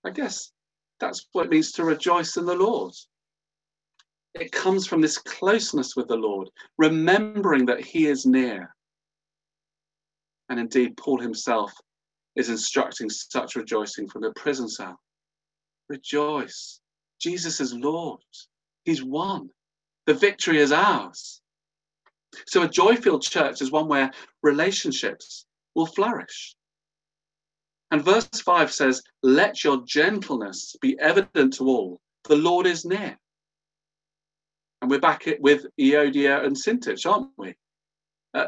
I 0.04 0.10
guess 0.10 0.50
that's 1.00 1.26
what 1.32 1.46
it 1.46 1.50
means 1.50 1.72
to 1.72 1.84
rejoice 1.84 2.36
in 2.36 2.46
the 2.46 2.54
Lord. 2.54 2.94
It 4.40 4.52
comes 4.52 4.86
from 4.86 5.00
this 5.00 5.18
closeness 5.18 5.96
with 5.96 6.08
the 6.08 6.16
Lord, 6.16 6.48
remembering 6.76 7.66
that 7.66 7.80
He 7.80 8.06
is 8.06 8.24
near. 8.24 8.74
And 10.48 10.58
indeed, 10.60 10.96
Paul 10.96 11.20
himself 11.20 11.72
is 12.36 12.48
instructing 12.48 13.10
such 13.10 13.56
rejoicing 13.56 14.08
from 14.08 14.22
the 14.22 14.32
prison 14.32 14.68
cell. 14.68 14.98
Rejoice. 15.88 16.80
Jesus 17.20 17.60
is 17.60 17.74
Lord. 17.74 18.20
He's 18.84 19.02
won. 19.02 19.50
The 20.06 20.14
victory 20.14 20.58
is 20.58 20.72
ours. 20.72 21.42
So 22.46 22.62
a 22.62 22.68
joy 22.68 22.96
filled 22.96 23.22
church 23.22 23.60
is 23.60 23.70
one 23.70 23.88
where 23.88 24.12
relationships 24.42 25.46
will 25.74 25.86
flourish. 25.86 26.54
And 27.90 28.04
verse 28.04 28.28
5 28.28 28.72
says, 28.72 29.02
Let 29.22 29.64
your 29.64 29.82
gentleness 29.84 30.76
be 30.80 30.98
evident 31.00 31.54
to 31.54 31.64
all. 31.64 32.00
The 32.24 32.36
Lord 32.36 32.66
is 32.66 32.84
near. 32.84 33.18
And 34.80 34.90
we're 34.90 35.00
back 35.00 35.24
with 35.40 35.66
Euodia 35.78 36.44
and 36.44 36.54
Syntyche, 36.54 37.10
aren't 37.10 37.30
we? 37.36 37.54
Uh, 38.32 38.46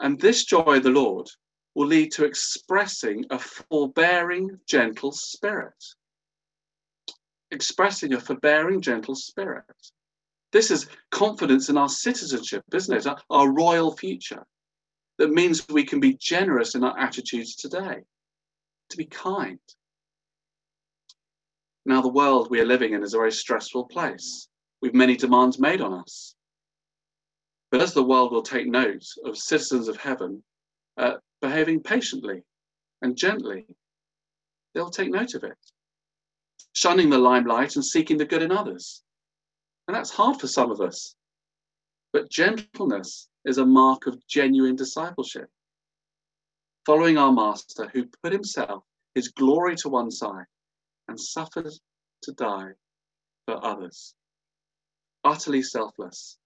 and 0.00 0.20
this 0.20 0.44
joy 0.44 0.76
of 0.76 0.82
the 0.82 0.90
Lord 0.90 1.26
will 1.74 1.86
lead 1.86 2.12
to 2.12 2.24
expressing 2.24 3.24
a 3.30 3.38
forbearing, 3.38 4.58
gentle 4.66 5.12
spirit. 5.12 5.82
Expressing 7.50 8.12
a 8.12 8.20
forbearing, 8.20 8.80
gentle 8.80 9.14
spirit. 9.14 9.64
This 10.52 10.70
is 10.70 10.88
confidence 11.10 11.68
in 11.68 11.78
our 11.78 11.88
citizenship, 11.88 12.64
isn't 12.72 12.96
it? 12.96 13.06
Our, 13.06 13.18
our 13.30 13.52
royal 13.52 13.96
future. 13.96 14.44
That 15.18 15.30
means 15.30 15.66
we 15.68 15.84
can 15.84 16.00
be 16.00 16.14
generous 16.14 16.74
in 16.74 16.84
our 16.84 16.98
attitudes 16.98 17.56
today, 17.56 18.04
to 18.90 18.96
be 18.96 19.06
kind. 19.06 19.58
Now, 21.86 22.02
the 22.02 22.08
world 22.08 22.50
we 22.50 22.60
are 22.60 22.66
living 22.66 22.92
in 22.92 23.02
is 23.02 23.14
a 23.14 23.18
very 23.18 23.32
stressful 23.32 23.84
place, 23.84 24.48
with 24.82 24.94
many 24.94 25.16
demands 25.16 25.58
made 25.58 25.80
on 25.80 25.92
us. 25.92 26.34
But 27.70 27.82
as 27.82 27.94
the 27.94 28.04
world 28.04 28.32
will 28.32 28.42
take 28.42 28.66
note 28.66 29.04
of 29.24 29.36
citizens 29.36 29.88
of 29.88 29.96
heaven 29.96 30.42
uh, 30.96 31.14
behaving 31.40 31.82
patiently 31.82 32.42
and 33.02 33.16
gently, 33.16 33.66
they'll 34.74 34.90
take 34.90 35.10
note 35.10 35.34
of 35.34 35.44
it, 35.44 35.58
shunning 36.74 37.10
the 37.10 37.18
limelight 37.18 37.76
and 37.76 37.84
seeking 37.84 38.16
the 38.16 38.24
good 38.24 38.42
in 38.42 38.52
others. 38.52 39.02
And 39.88 39.94
that's 39.94 40.10
hard 40.10 40.40
for 40.40 40.46
some 40.46 40.70
of 40.70 40.80
us. 40.80 41.14
But 42.12 42.30
gentleness 42.30 43.28
is 43.44 43.58
a 43.58 43.66
mark 43.66 44.06
of 44.06 44.26
genuine 44.26 44.76
discipleship. 44.76 45.48
Following 46.84 47.18
our 47.18 47.32
Master 47.32 47.88
who 47.92 48.06
put 48.22 48.32
himself, 48.32 48.84
his 49.14 49.28
glory 49.28 49.76
to 49.76 49.88
one 49.88 50.10
side, 50.10 50.46
and 51.08 51.18
suffered 51.18 51.72
to 52.22 52.32
die 52.32 52.70
for 53.46 53.64
others. 53.64 54.14
Utterly 55.26 55.60
selfless. 55.60 56.38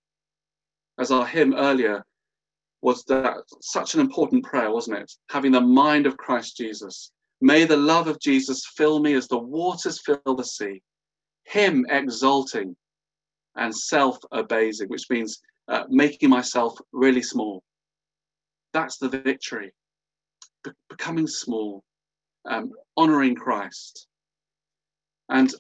As 0.99 1.11
our 1.11 1.27
hymn 1.27 1.55
earlier 1.55 2.03
was 2.81 3.05
that 3.05 3.37
such 3.61 3.93
an 3.93 4.01
important 4.01 4.43
prayer, 4.43 4.71
wasn't 4.71 4.97
it? 4.97 5.13
Having 5.29 5.53
the 5.53 5.61
mind 5.61 6.07
of 6.07 6.17
Christ 6.17 6.57
Jesus. 6.57 7.13
May 7.43 7.65
the 7.65 7.77
love 7.77 8.09
of 8.09 8.19
Jesus 8.19 8.67
fill 8.67 8.99
me 9.01 9.13
as 9.13 9.29
the 9.29 9.39
waters 9.39 10.01
fill 10.01 10.35
the 10.35 10.45
sea. 10.45 10.83
Him 11.45 11.85
exalting 11.91 12.75
and 13.55 13.77
self 13.77 14.19
abasing, 14.33 14.89
which 14.89 15.11
means 15.11 15.43
uh, 15.69 15.85
making 15.91 16.31
myself 16.31 16.79
really 16.93 17.23
small. 17.23 17.63
That's 18.73 18.97
the 18.97 19.11
victory. 19.11 19.73
Be- 20.65 20.71
becoming 20.89 21.27
small, 21.27 21.85
um, 22.49 22.73
honoring 22.97 23.35
Christ. 23.35 24.07
And 25.29 25.53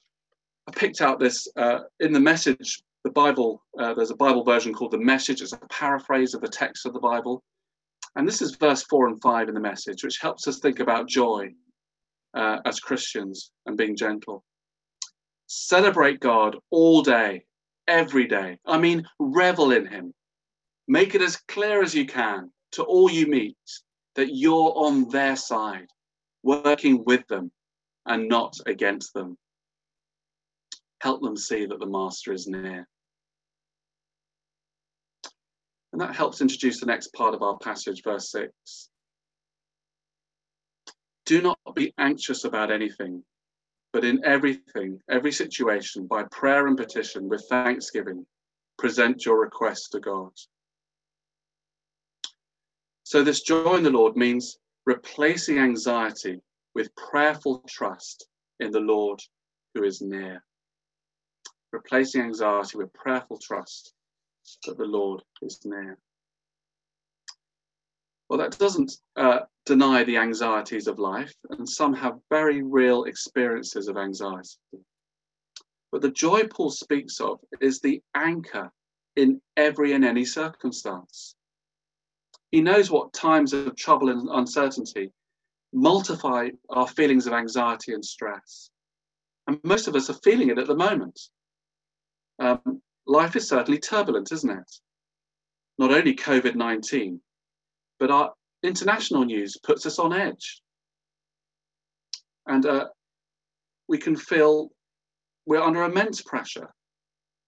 I 0.66 0.72
picked 0.72 1.02
out 1.02 1.18
this 1.20 1.46
uh, 1.56 1.80
in 1.98 2.12
the 2.12 2.20
message, 2.20 2.82
the 3.04 3.10
Bible, 3.10 3.62
uh, 3.78 3.94
there's 3.94 4.10
a 4.10 4.16
Bible 4.16 4.44
version 4.44 4.74
called 4.74 4.90
the 4.90 4.98
Message. 4.98 5.40
It's 5.40 5.52
a 5.52 5.58
paraphrase 5.70 6.34
of 6.34 6.40
the 6.40 6.48
text 6.48 6.86
of 6.86 6.92
the 6.92 7.00
Bible. 7.00 7.42
And 8.16 8.26
this 8.26 8.42
is 8.42 8.56
verse 8.56 8.82
four 8.84 9.08
and 9.08 9.20
five 9.22 9.48
in 9.48 9.54
the 9.54 9.60
message, 9.60 10.02
which 10.02 10.18
helps 10.20 10.48
us 10.48 10.58
think 10.58 10.80
about 10.80 11.08
joy 11.08 11.50
uh, 12.34 12.58
as 12.64 12.80
Christians 12.80 13.52
and 13.66 13.76
being 13.76 13.96
gentle. 13.96 14.44
Celebrate 15.46 16.20
God 16.20 16.56
all 16.70 17.02
day 17.02 17.44
every 17.86 18.26
day. 18.26 18.58
I 18.66 18.78
mean, 18.78 19.06
revel 19.18 19.72
in 19.72 19.86
Him. 19.86 20.12
Make 20.88 21.14
it 21.14 21.22
as 21.22 21.36
clear 21.48 21.82
as 21.82 21.94
you 21.94 22.06
can 22.06 22.50
to 22.72 22.82
all 22.82 23.10
you 23.10 23.26
meet 23.26 23.56
that 24.16 24.34
you're 24.34 24.72
on 24.74 25.08
their 25.08 25.36
side, 25.36 25.86
working 26.42 27.04
with 27.04 27.26
them 27.28 27.50
and 28.06 28.28
not 28.28 28.56
against 28.66 29.14
them. 29.14 29.38
Help 31.00 31.22
them 31.22 31.36
see 31.36 31.66
that 31.66 31.78
the 31.78 31.86
Master 31.86 32.32
is 32.32 32.46
near. 32.46 32.86
And 35.92 36.00
that 36.00 36.14
helps 36.14 36.40
introduce 36.40 36.78
the 36.80 36.86
next 36.86 37.12
part 37.14 37.34
of 37.34 37.42
our 37.42 37.58
passage, 37.58 38.02
verse 38.02 38.30
6. 38.30 38.90
Do 41.26 41.42
not 41.42 41.58
be 41.74 41.92
anxious 41.98 42.44
about 42.44 42.70
anything, 42.70 43.22
but 43.92 44.04
in 44.04 44.24
everything, 44.24 45.00
every 45.08 45.32
situation, 45.32 46.06
by 46.06 46.24
prayer 46.30 46.66
and 46.66 46.76
petition, 46.76 47.28
with 47.28 47.44
thanksgiving, 47.48 48.26
present 48.78 49.24
your 49.24 49.40
requests 49.40 49.88
to 49.90 50.00
God. 50.00 50.30
So, 53.04 53.24
this 53.24 53.40
joy 53.42 53.74
in 53.74 53.82
the 53.82 53.90
Lord 53.90 54.16
means 54.16 54.58
replacing 54.86 55.58
anxiety 55.58 56.40
with 56.74 56.94
prayerful 56.94 57.64
trust 57.68 58.28
in 58.60 58.70
the 58.70 58.80
Lord 58.80 59.20
who 59.74 59.82
is 59.84 60.00
near. 60.00 60.42
Replacing 61.72 62.22
anxiety 62.22 62.78
with 62.78 62.92
prayerful 62.92 63.38
trust 63.38 63.94
that 64.66 64.76
the 64.76 64.84
Lord 64.84 65.22
is 65.42 65.60
near. 65.64 65.98
Well, 68.28 68.38
that 68.38 68.58
doesn't 68.58 68.92
uh, 69.16 69.40
deny 69.66 70.04
the 70.04 70.16
anxieties 70.16 70.86
of 70.86 70.98
life, 70.98 71.34
and 71.50 71.68
some 71.68 71.94
have 71.94 72.20
very 72.30 72.62
real 72.62 73.04
experiences 73.04 73.88
of 73.88 73.96
anxiety. 73.96 74.56
But 75.92 76.02
the 76.02 76.10
joy 76.10 76.44
Paul 76.46 76.70
speaks 76.70 77.20
of 77.20 77.40
is 77.60 77.80
the 77.80 78.02
anchor 78.14 78.72
in 79.16 79.40
every 79.56 79.92
and 79.92 80.04
any 80.04 80.24
circumstance. 80.24 81.34
He 82.50 82.60
knows 82.60 82.90
what 82.90 83.12
times 83.12 83.52
of 83.52 83.76
trouble 83.76 84.08
and 84.08 84.28
uncertainty 84.28 85.12
multiply 85.72 86.50
our 86.68 86.86
feelings 86.86 87.26
of 87.26 87.32
anxiety 87.32 87.92
and 87.92 88.04
stress. 88.04 88.70
And 89.46 89.60
most 89.64 89.88
of 89.88 89.96
us 89.96 90.10
are 90.10 90.18
feeling 90.24 90.50
it 90.50 90.58
at 90.58 90.66
the 90.66 90.76
moment. 90.76 91.20
Um, 92.40 92.80
life 93.06 93.36
is 93.36 93.48
certainly 93.48 93.78
turbulent, 93.78 94.32
isn't 94.32 94.50
it? 94.50 94.72
Not 95.78 95.92
only 95.92 96.14
COVID 96.14 96.56
19, 96.56 97.20
but 97.98 98.10
our 98.10 98.32
international 98.62 99.24
news 99.24 99.56
puts 99.62 99.86
us 99.86 99.98
on 99.98 100.12
edge. 100.12 100.62
And 102.46 102.66
uh, 102.66 102.86
we 103.88 103.98
can 103.98 104.16
feel 104.16 104.70
we're 105.46 105.60
under 105.60 105.84
immense 105.84 106.22
pressure, 106.22 106.72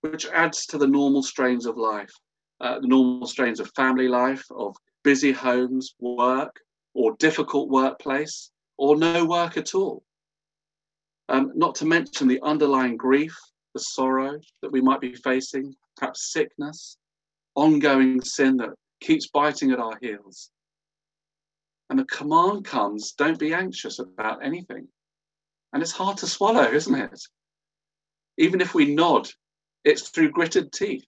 which 0.02 0.26
adds 0.26 0.66
to 0.66 0.78
the 0.78 0.86
normal 0.86 1.22
strains 1.22 1.66
of 1.66 1.76
life, 1.76 2.12
uh, 2.60 2.78
the 2.80 2.86
normal 2.86 3.26
strains 3.26 3.60
of 3.60 3.70
family 3.74 4.08
life, 4.08 4.44
of 4.50 4.76
busy 5.02 5.32
homes, 5.32 5.94
work, 6.00 6.54
or 6.94 7.16
difficult 7.18 7.70
workplace, 7.70 8.50
or 8.76 8.96
no 8.96 9.24
work 9.24 9.56
at 9.56 9.74
all. 9.74 10.04
Um, 11.28 11.52
not 11.54 11.74
to 11.76 11.86
mention 11.86 12.28
the 12.28 12.40
underlying 12.42 12.96
grief, 12.96 13.36
the 13.74 13.80
sorrow 13.80 14.38
that 14.60 14.72
we 14.72 14.80
might 14.80 15.00
be 15.00 15.14
facing, 15.14 15.74
perhaps 15.96 16.32
sickness, 16.32 16.96
ongoing 17.54 18.20
sin 18.20 18.56
that 18.58 18.70
keeps 19.00 19.28
biting 19.28 19.72
at 19.72 19.78
our 19.78 19.98
heels. 20.00 20.50
And 21.90 21.98
the 21.98 22.04
command 22.04 22.64
comes 22.64 23.12
don't 23.12 23.38
be 23.38 23.52
anxious 23.52 23.98
about 23.98 24.44
anything. 24.44 24.88
And 25.72 25.82
it's 25.82 25.92
hard 25.92 26.18
to 26.18 26.26
swallow, 26.26 26.70
isn't 26.70 26.94
it? 26.94 27.20
Even 28.38 28.60
if 28.60 28.74
we 28.74 28.94
nod, 28.94 29.28
it's 29.84 30.08
through 30.08 30.30
gritted 30.30 30.72
teeth. 30.72 31.04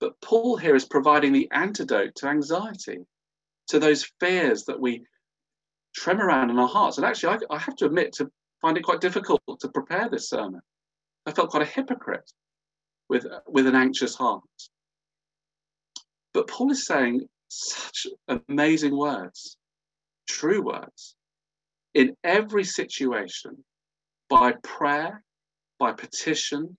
But 0.00 0.20
Paul 0.20 0.56
here 0.56 0.74
is 0.74 0.84
providing 0.84 1.32
the 1.32 1.48
antidote 1.52 2.16
to 2.16 2.28
anxiety, 2.28 3.06
to 3.68 3.78
those 3.78 4.10
fears 4.18 4.64
that 4.64 4.80
we 4.80 5.04
tremor 5.94 6.26
around 6.26 6.50
in 6.50 6.58
our 6.58 6.68
hearts. 6.68 6.96
And 6.96 7.06
actually, 7.06 7.38
I, 7.50 7.54
I 7.54 7.58
have 7.58 7.76
to 7.76 7.86
admit 7.86 8.12
to 8.14 8.30
find 8.60 8.76
it 8.76 8.82
quite 8.82 9.00
difficult 9.00 9.40
to 9.60 9.68
prepare 9.68 10.08
this 10.08 10.28
sermon. 10.28 10.60
I 11.26 11.32
felt 11.32 11.50
quite 11.50 11.62
a 11.62 11.66
hypocrite 11.70 12.30
with, 13.08 13.26
with 13.46 13.66
an 13.66 13.74
anxious 13.74 14.14
heart. 14.14 14.42
But 16.34 16.48
Paul 16.48 16.72
is 16.72 16.86
saying 16.86 17.28
such 17.48 18.06
amazing 18.48 18.96
words, 18.96 19.56
true 20.28 20.62
words, 20.62 21.14
in 21.94 22.16
every 22.24 22.64
situation, 22.64 23.64
by 24.28 24.52
prayer, 24.62 25.22
by 25.78 25.92
petition, 25.92 26.76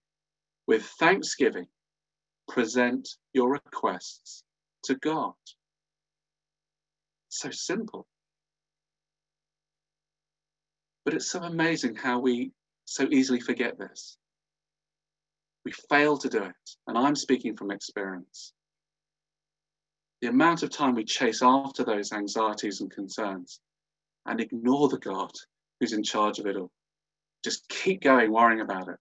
with 0.65 0.84
thanksgiving, 0.99 1.67
present 2.47 3.08
your 3.34 3.51
requests 3.51 4.43
to 4.86 4.95
God. 4.95 5.34
So 7.29 7.51
simple. 7.51 8.08
But 11.06 11.13
it's 11.13 11.29
so 11.29 11.41
amazing 11.43 11.95
how 11.95 12.19
we 12.19 12.51
so 12.86 13.08
easily 13.12 13.39
forget 13.39 13.77
this. 13.77 14.17
We 15.65 15.71
fail 15.89 16.17
to 16.17 16.30
do 16.30 16.43
it. 16.43 16.56
And 16.88 16.97
I'm 16.97 17.15
speaking 17.15 17.56
from 17.56 17.71
experience. 17.71 18.54
The 20.21 20.28
amount 20.30 20.63
of 20.63 20.69
time 20.69 20.95
we 20.95 21.04
chase 21.04 21.41
after 21.41 21.84
those 21.84 22.12
anxieties 22.12 22.82
and 22.82 22.91
concerns 22.91 23.60
and 24.26 24.39
ignore 24.39 24.89
the 24.89 24.99
God 24.99 25.32
who's 25.80 25.93
in 25.93 26.04
charge 26.04 26.39
of 26.39 26.47
it 26.47 26.56
all. 26.56 26.71
Just 27.43 27.67
keep 27.67 28.02
going 28.02 28.32
worrying 28.32 28.62
about 28.62 28.88
it. 28.88 28.97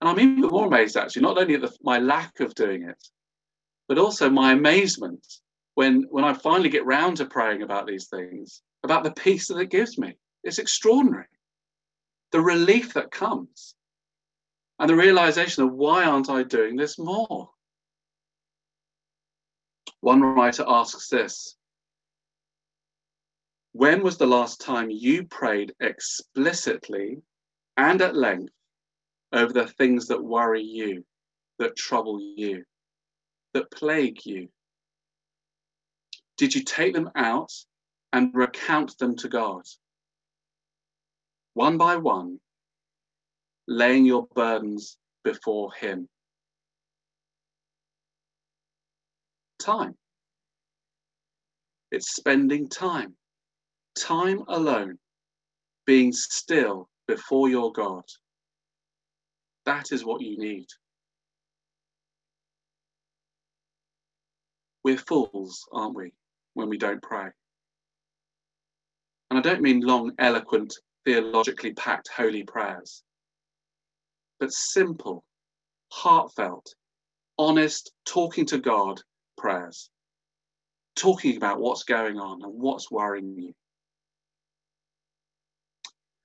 And 0.00 0.08
I'm 0.08 0.18
even 0.18 0.40
more 0.40 0.66
amazed, 0.66 0.96
actually, 0.96 1.22
not 1.22 1.38
only 1.38 1.54
at 1.54 1.60
the, 1.60 1.72
my 1.82 1.98
lack 1.98 2.40
of 2.40 2.54
doing 2.54 2.88
it, 2.88 3.02
but 3.86 3.98
also 3.98 4.30
my 4.30 4.52
amazement 4.52 5.26
when, 5.74 6.06
when 6.10 6.24
I 6.24 6.32
finally 6.32 6.68
get 6.68 6.86
round 6.86 7.18
to 7.18 7.26
praying 7.26 7.62
about 7.62 7.86
these 7.86 8.08
things 8.08 8.62
about 8.82 9.04
the 9.04 9.12
peace 9.12 9.48
that 9.48 9.58
it 9.58 9.70
gives 9.70 9.98
me. 9.98 10.14
It's 10.42 10.58
extraordinary. 10.58 11.26
The 12.32 12.40
relief 12.40 12.94
that 12.94 13.10
comes 13.10 13.74
and 14.80 14.90
the 14.90 14.96
realization 14.96 15.62
of 15.62 15.72
why 15.72 16.04
aren't 16.04 16.28
I 16.28 16.42
doing 16.42 16.74
this 16.74 16.98
more? 16.98 17.50
One 20.00 20.20
writer 20.20 20.64
asks 20.66 21.08
this 21.08 21.56
When 23.72 24.02
was 24.02 24.16
the 24.16 24.26
last 24.26 24.60
time 24.60 24.90
you 24.90 25.24
prayed 25.24 25.74
explicitly 25.78 27.22
and 27.76 28.02
at 28.02 28.16
length 28.16 28.52
over 29.32 29.52
the 29.52 29.68
things 29.68 30.08
that 30.08 30.24
worry 30.24 30.64
you, 30.64 31.04
that 31.60 31.76
trouble 31.76 32.18
you, 32.18 32.64
that 33.54 33.70
plague 33.70 34.24
you? 34.26 34.48
Did 36.36 36.54
you 36.54 36.64
take 36.64 36.94
them 36.94 37.10
out 37.14 37.52
and 38.12 38.34
recount 38.34 38.98
them 38.98 39.16
to 39.16 39.28
God. 39.28 39.62
One 41.54 41.78
by 41.78 41.96
one, 41.96 42.40
laying 43.66 44.04
your 44.04 44.26
burdens 44.34 44.96
before 45.24 45.72
Him. 45.74 46.08
Time. 49.58 49.94
It's 51.90 52.14
spending 52.14 52.68
time, 52.68 53.16
time 53.98 54.44
alone, 54.48 54.98
being 55.86 56.12
still 56.12 56.88
before 57.08 57.48
your 57.48 57.72
God. 57.72 58.04
That 59.66 59.92
is 59.92 60.04
what 60.04 60.20
you 60.20 60.38
need. 60.38 60.66
We're 64.84 64.96
fools, 64.96 65.68
aren't 65.72 65.94
we, 65.94 66.12
when 66.54 66.68
we 66.68 66.78
don't 66.78 67.02
pray? 67.02 67.30
And 69.30 69.38
I 69.38 69.42
don't 69.42 69.60
mean 69.60 69.80
long, 69.80 70.12
eloquent, 70.18 70.74
theologically 71.04 71.72
packed 71.74 72.08
holy 72.16 72.44
prayers, 72.44 73.02
but 74.40 74.52
simple, 74.52 75.22
heartfelt, 75.92 76.74
honest, 77.38 77.92
talking 78.04 78.46
to 78.46 78.58
God 78.58 79.00
prayers, 79.38 79.90
talking 80.96 81.36
about 81.36 81.60
what's 81.60 81.84
going 81.84 82.18
on 82.18 82.42
and 82.42 82.52
what's 82.52 82.90
worrying 82.90 83.36
you. 83.38 83.54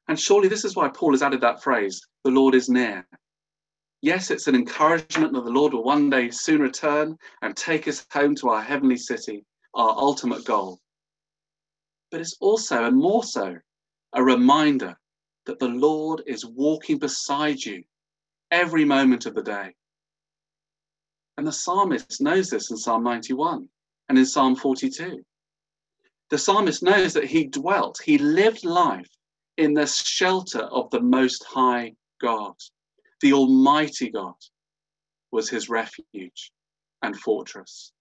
And 0.07 0.19
surely 0.19 0.47
this 0.47 0.65
is 0.65 0.75
why 0.75 0.89
Paul 0.89 1.11
has 1.11 1.21
added 1.21 1.41
that 1.41 1.61
phrase, 1.61 2.01
the 2.23 2.31
Lord 2.31 2.55
is 2.55 2.69
near. 2.69 3.07
Yes, 4.01 4.31
it's 4.31 4.47
an 4.47 4.55
encouragement 4.55 5.33
that 5.33 5.43
the 5.45 5.51
Lord 5.51 5.73
will 5.73 5.83
one 5.83 6.09
day 6.09 6.29
soon 6.29 6.61
return 6.61 7.17
and 7.41 7.55
take 7.55 7.87
us 7.87 8.05
home 8.11 8.35
to 8.35 8.49
our 8.49 8.61
heavenly 8.61 8.97
city, 8.97 9.43
our 9.73 9.89
ultimate 9.89 10.45
goal 10.45 10.79
but 12.15 12.21
it's 12.21 12.37
also, 12.39 12.85
and 12.85 12.95
more 12.95 13.25
so, 13.25 13.57
a 14.13 14.23
reminder 14.23 14.95
that 15.45 15.59
the 15.59 15.67
Lord 15.67 16.23
is 16.25 16.45
walking 16.45 16.97
beside 16.97 17.61
you 17.61 17.83
every 18.51 18.85
moment 18.85 19.25
of 19.25 19.35
the 19.35 19.43
day. 19.43 19.73
And 21.37 21.45
the 21.45 21.51
psalmist 21.51 22.21
knows 22.21 22.49
this 22.49 22.71
in 22.71 22.77
Psalm 22.77 23.03
91 23.03 23.67
and 24.09 24.17
in 24.17 24.25
Psalm 24.25 24.55
42. 24.55 25.23
The 26.29 26.37
psalmist 26.37 26.81
knows 26.81 27.13
that 27.13 27.25
he 27.25 27.45
dwelt, 27.45 27.99
he 28.03 28.17
lived 28.17 28.65
life 28.65 29.09
in 29.57 29.73
the 29.73 29.85
shelter 29.85 30.61
of 30.61 30.89
the 30.89 31.01
Most 31.01 31.43
High 31.43 31.93
God. 32.21 32.55
The 33.21 33.33
Almighty 33.33 34.09
God 34.09 34.35
was 35.31 35.49
his 35.49 35.69
refuge 35.69 36.51
and 37.01 37.17
fortress. 37.19 37.91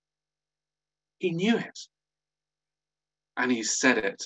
He 1.19 1.31
knew 1.31 1.57
it 1.57 1.79
and 3.37 3.51
he 3.51 3.63
said 3.63 3.99
it. 3.99 4.23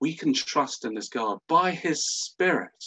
We 0.00 0.14
can 0.14 0.32
trust 0.32 0.84
in 0.84 0.94
this 0.94 1.08
God 1.08 1.38
by 1.48 1.72
his 1.72 2.06
Spirit, 2.06 2.84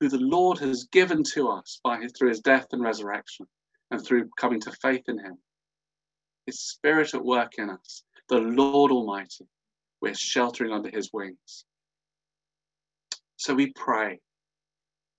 who 0.00 0.08
the 0.08 0.18
Lord 0.18 0.58
has 0.58 0.84
given 0.84 1.22
to 1.34 1.48
us 1.48 1.78
by 1.84 2.00
his, 2.00 2.12
through 2.16 2.30
his 2.30 2.40
death 2.40 2.68
and 2.72 2.82
resurrection 2.82 3.46
and 3.90 4.04
through 4.04 4.30
coming 4.38 4.60
to 4.60 4.72
faith 4.82 5.04
in 5.08 5.18
him. 5.18 5.38
His 6.46 6.60
Spirit 6.60 7.14
at 7.14 7.24
work 7.24 7.52
in 7.58 7.70
us, 7.70 8.02
the 8.28 8.38
Lord 8.38 8.90
Almighty, 8.90 9.46
we're 10.00 10.14
sheltering 10.14 10.72
under 10.72 10.88
his 10.88 11.10
wings. 11.12 11.64
So 13.36 13.54
we 13.54 13.72
pray 13.72 14.20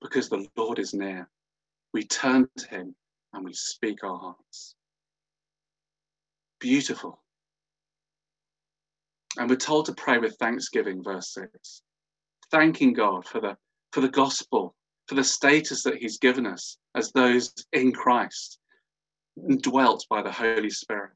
because 0.02 0.30
the 0.30 0.48
Lord 0.56 0.80
is 0.80 0.94
near. 0.94 1.30
We 1.94 2.04
turn 2.04 2.48
to 2.58 2.68
him 2.68 2.96
and 3.34 3.46
we 3.46 3.54
speak 3.54 4.04
our 4.04 4.18
hearts. 4.18 4.76
Beautiful. 6.60 7.22
And 9.38 9.50
we're 9.50 9.56
told 9.56 9.86
to 9.86 9.94
pray 9.94 10.18
with 10.18 10.38
thanksgiving, 10.38 11.04
verse 11.04 11.34
6. 11.34 11.82
Thanking 12.52 12.94
God 12.94 13.26
for 13.26 13.40
the, 13.40 13.58
for 13.92 14.02
the 14.02 14.10
gospel, 14.10 14.76
for 15.08 15.16
the 15.16 15.24
status 15.24 15.84
that 15.84 15.98
He's 15.98 16.18
given 16.18 16.46
us 16.46 16.78
as 16.96 17.12
those 17.12 17.54
in 17.74 17.92
Christ, 17.92 18.60
dwelt 19.62 20.06
by 20.10 20.22
the 20.22 20.32
Holy 20.32 20.70
Spirit. 20.70 21.12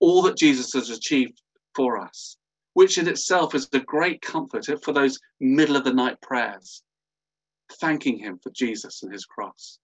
All 0.00 0.22
that 0.22 0.36
Jesus 0.36 0.72
has 0.72 0.90
achieved 0.90 1.40
for 1.74 1.98
us, 1.98 2.36
which 2.74 2.98
in 2.98 3.08
itself 3.08 3.54
is 3.54 3.68
a 3.72 3.80
great 3.80 4.22
comfort 4.22 4.66
for 4.82 4.92
those 4.92 5.18
middle 5.40 5.76
of 5.76 5.84
the 5.84 5.92
night 5.92 6.20
prayers. 6.20 6.82
Thanking 7.80 8.18
Him 8.18 8.38
for 8.42 8.50
Jesus 8.50 9.02
and 9.02 9.12
His 9.12 9.24
cross 9.24 9.78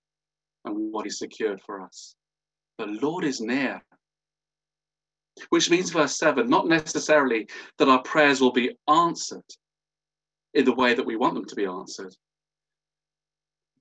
and 0.64 0.92
what 0.92 1.04
He 1.04 1.10
secured 1.10 1.60
for 1.64 1.80
us. 1.80 2.14
The 2.78 2.86
Lord 2.86 3.24
is 3.24 3.40
near 3.40 3.82
which 5.50 5.70
means, 5.70 5.90
verse 5.90 6.16
7, 6.16 6.48
not 6.48 6.66
necessarily 6.66 7.46
that 7.78 7.88
our 7.88 8.02
prayers 8.02 8.40
will 8.40 8.52
be 8.52 8.76
answered 8.88 9.44
in 10.56 10.64
the 10.64 10.74
way 10.74 10.94
that 10.94 11.06
we 11.06 11.16
want 11.16 11.34
them 11.34 11.44
to 11.44 11.54
be 11.54 11.66
answered, 11.66 12.14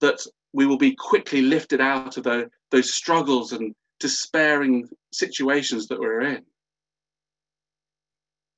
that 0.02 0.20
we 0.54 0.66
will 0.66 0.78
be 0.78 0.96
quickly 0.96 1.42
lifted 1.42 1.82
out 1.82 2.18
of 2.18 2.24
the, 2.24 2.50
those 2.72 2.94
struggles 2.94 3.54
and, 3.54 3.74
despairing 4.00 4.88
situations 5.12 5.88
that 5.88 6.00
we're 6.00 6.22
in. 6.22 6.44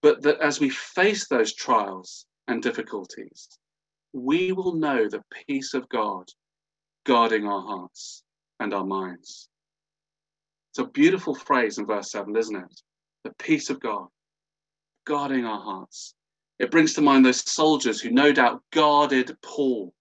But 0.01 0.21
that 0.23 0.39
as 0.39 0.60
we 0.60 0.69
face 0.69 1.27
those 1.27 1.53
trials 1.53 2.25
and 2.47 2.62
difficulties, 2.62 3.47
we 4.13 4.51
will 4.51 4.75
know 4.75 5.08
the 5.08 5.23
peace 5.47 5.73
of 5.73 5.88
God 5.89 6.25
guarding 7.06 7.45
our 7.45 7.62
hearts 7.62 8.23
and 8.60 8.73
our 8.73 8.86
minds. 8.86 9.49
It's 10.71 10.80
a 10.80 10.86
beautiful 10.86 11.36
phrase 11.36 11.77
in 11.77 11.86
verse 11.86 12.12
7, 12.12 12.36
isn't 12.36 12.56
it? 12.56 12.82
The 13.23 13.34
peace 13.39 13.69
of 13.69 13.80
God 13.80 14.08
guarding 15.06 15.45
our 15.45 15.62
hearts. 15.62 16.13
It 16.60 16.72
brings 16.72 16.93
to 16.93 17.02
mind 17.02 17.26
those 17.26 17.50
soldiers 17.50 18.02
who 18.02 18.10
no 18.10 18.32
doubt 18.32 18.63
guarded 18.72 19.38
Paul 19.43 19.93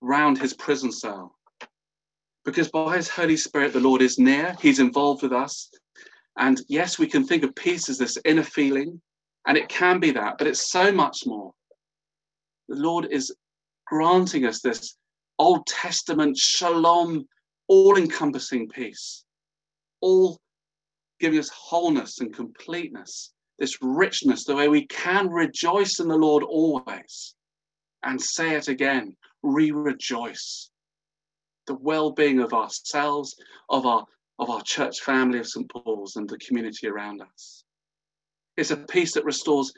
round 0.00 0.38
his 0.38 0.54
prison 0.54 0.90
cell. 0.90 1.36
Because 2.44 2.68
by 2.68 2.96
his 2.96 3.08
Holy 3.08 3.36
Spirit, 3.36 3.72
the 3.72 3.80
Lord 3.80 4.02
is 4.02 4.18
near, 4.18 4.56
he's 4.60 4.80
involved 4.80 5.22
with 5.22 5.32
us. 5.32 5.70
And 6.36 6.60
yes, 6.68 6.98
we 6.98 7.06
can 7.06 7.24
think 7.24 7.42
of 7.42 7.54
peace 7.54 7.88
as 7.88 7.98
this 7.98 8.18
inner 8.24 8.42
feeling, 8.42 9.00
and 9.46 9.56
it 9.56 9.68
can 9.68 10.00
be 10.00 10.10
that, 10.10 10.36
but 10.38 10.46
it's 10.46 10.70
so 10.70 10.90
much 10.90 11.26
more. 11.26 11.52
The 12.68 12.76
Lord 12.76 13.08
is 13.10 13.34
granting 13.86 14.46
us 14.46 14.60
this 14.60 14.96
Old 15.38 15.66
Testament 15.66 16.36
shalom, 16.36 17.28
all 17.68 17.96
encompassing 17.96 18.68
peace, 18.68 19.24
all 20.00 20.40
giving 21.20 21.38
us 21.38 21.50
wholeness 21.50 22.20
and 22.20 22.34
completeness, 22.34 23.33
this 23.58 23.78
richness, 23.80 24.44
the 24.44 24.54
way 24.54 24.68
we 24.68 24.86
can 24.86 25.28
rejoice 25.28 26.00
in 26.00 26.08
the 26.08 26.16
Lord 26.16 26.42
always. 26.42 27.34
And 28.02 28.20
say 28.20 28.56
it 28.56 28.68
again 28.68 29.16
we 29.44 29.70
rejoice. 29.70 30.70
The 31.66 31.74
well 31.74 32.10
being 32.12 32.40
of 32.40 32.52
ourselves, 32.52 33.36
of 33.68 33.86
our, 33.86 34.04
of 34.38 34.50
our 34.50 34.62
church 34.62 35.00
family 35.00 35.38
of 35.38 35.46
St. 35.46 35.70
Paul's, 35.70 36.16
and 36.16 36.28
the 36.28 36.38
community 36.38 36.88
around 36.88 37.22
us. 37.22 37.64
It's 38.56 38.70
a 38.70 38.76
peace 38.76 39.14
that 39.14 39.24
restores 39.24 39.72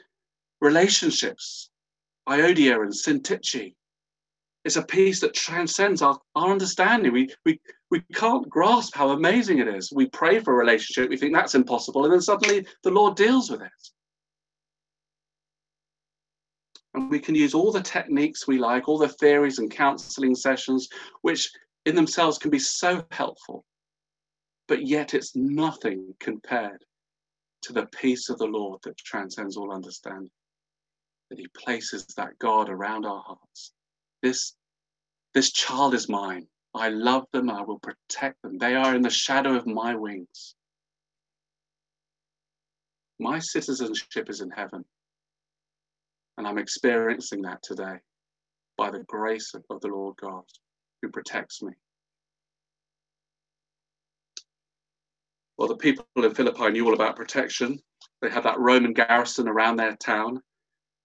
relationships, 0.61 1.69
Euodia 2.27 2.81
and 2.81 2.91
Syntyche. 2.91 3.73
It's 4.67 4.75
a 4.75 4.83
peace 4.83 5.21
that 5.21 5.33
transcends 5.33 6.01
our, 6.01 6.19
our 6.35 6.51
understanding. 6.51 7.13
We, 7.13 7.33
we, 7.45 7.57
we 7.89 8.01
can't 8.13 8.49
grasp 8.49 8.93
how 8.93 9.11
amazing 9.11 9.59
it 9.59 9.67
is. 9.69 9.93
We 9.95 10.07
pray 10.07 10.41
for 10.41 10.51
a 10.51 10.57
relationship, 10.57 11.09
we 11.09 11.15
think 11.15 11.33
that's 11.33 11.55
impossible, 11.55 12.03
and 12.03 12.11
then 12.11 12.19
suddenly 12.19 12.67
the 12.83 12.91
Lord 12.91 13.15
deals 13.15 13.49
with 13.49 13.61
it. 13.61 13.71
And 16.93 17.09
we 17.09 17.17
can 17.17 17.33
use 17.33 17.53
all 17.53 17.71
the 17.71 17.79
techniques 17.79 18.45
we 18.45 18.57
like, 18.57 18.89
all 18.89 18.97
the 18.97 19.07
theories 19.07 19.59
and 19.59 19.71
counseling 19.71 20.35
sessions, 20.35 20.89
which 21.21 21.49
in 21.85 21.95
themselves 21.95 22.37
can 22.37 22.51
be 22.51 22.59
so 22.59 23.05
helpful. 23.11 23.63
But 24.67 24.85
yet 24.85 25.13
it's 25.13 25.33
nothing 25.33 26.13
compared 26.19 26.83
to 27.61 27.71
the 27.71 27.85
peace 27.85 28.27
of 28.27 28.37
the 28.37 28.47
Lord 28.47 28.81
that 28.83 28.97
transcends 28.97 29.55
all 29.55 29.73
understanding. 29.73 30.29
That 31.29 31.39
He 31.39 31.47
places 31.55 32.05
that 32.17 32.37
guard 32.37 32.67
around 32.67 33.05
our 33.05 33.23
hearts. 33.25 33.71
This, 34.21 34.56
this 35.33 35.51
child 35.51 35.93
is 35.93 36.09
mine. 36.09 36.47
I 36.73 36.89
love 36.89 37.25
them. 37.31 37.49
I 37.49 37.61
will 37.61 37.79
protect 37.79 38.41
them. 38.41 38.57
They 38.57 38.75
are 38.75 38.95
in 38.95 39.01
the 39.01 39.09
shadow 39.09 39.55
of 39.55 39.65
my 39.65 39.95
wings. 39.95 40.55
My 43.19 43.39
citizenship 43.39 44.29
is 44.29 44.41
in 44.41 44.51
heaven. 44.51 44.85
And 46.37 46.47
I'm 46.47 46.57
experiencing 46.57 47.41
that 47.43 47.63
today 47.63 47.97
by 48.77 48.91
the 48.91 49.03
grace 49.07 49.53
of 49.55 49.81
the 49.81 49.87
Lord 49.87 50.15
God 50.17 50.43
who 51.01 51.09
protects 51.09 51.63
me. 51.63 51.73
Well, 55.57 55.67
the 55.67 55.75
people 55.77 56.05
in 56.17 56.35
Philippi 56.35 56.69
knew 56.69 56.85
all 56.85 56.93
about 56.93 57.15
protection. 57.15 57.79
They 58.21 58.29
had 58.29 58.43
that 58.43 58.59
Roman 58.59 58.93
garrison 58.93 59.47
around 59.47 59.77
their 59.77 59.95
town. 59.95 60.41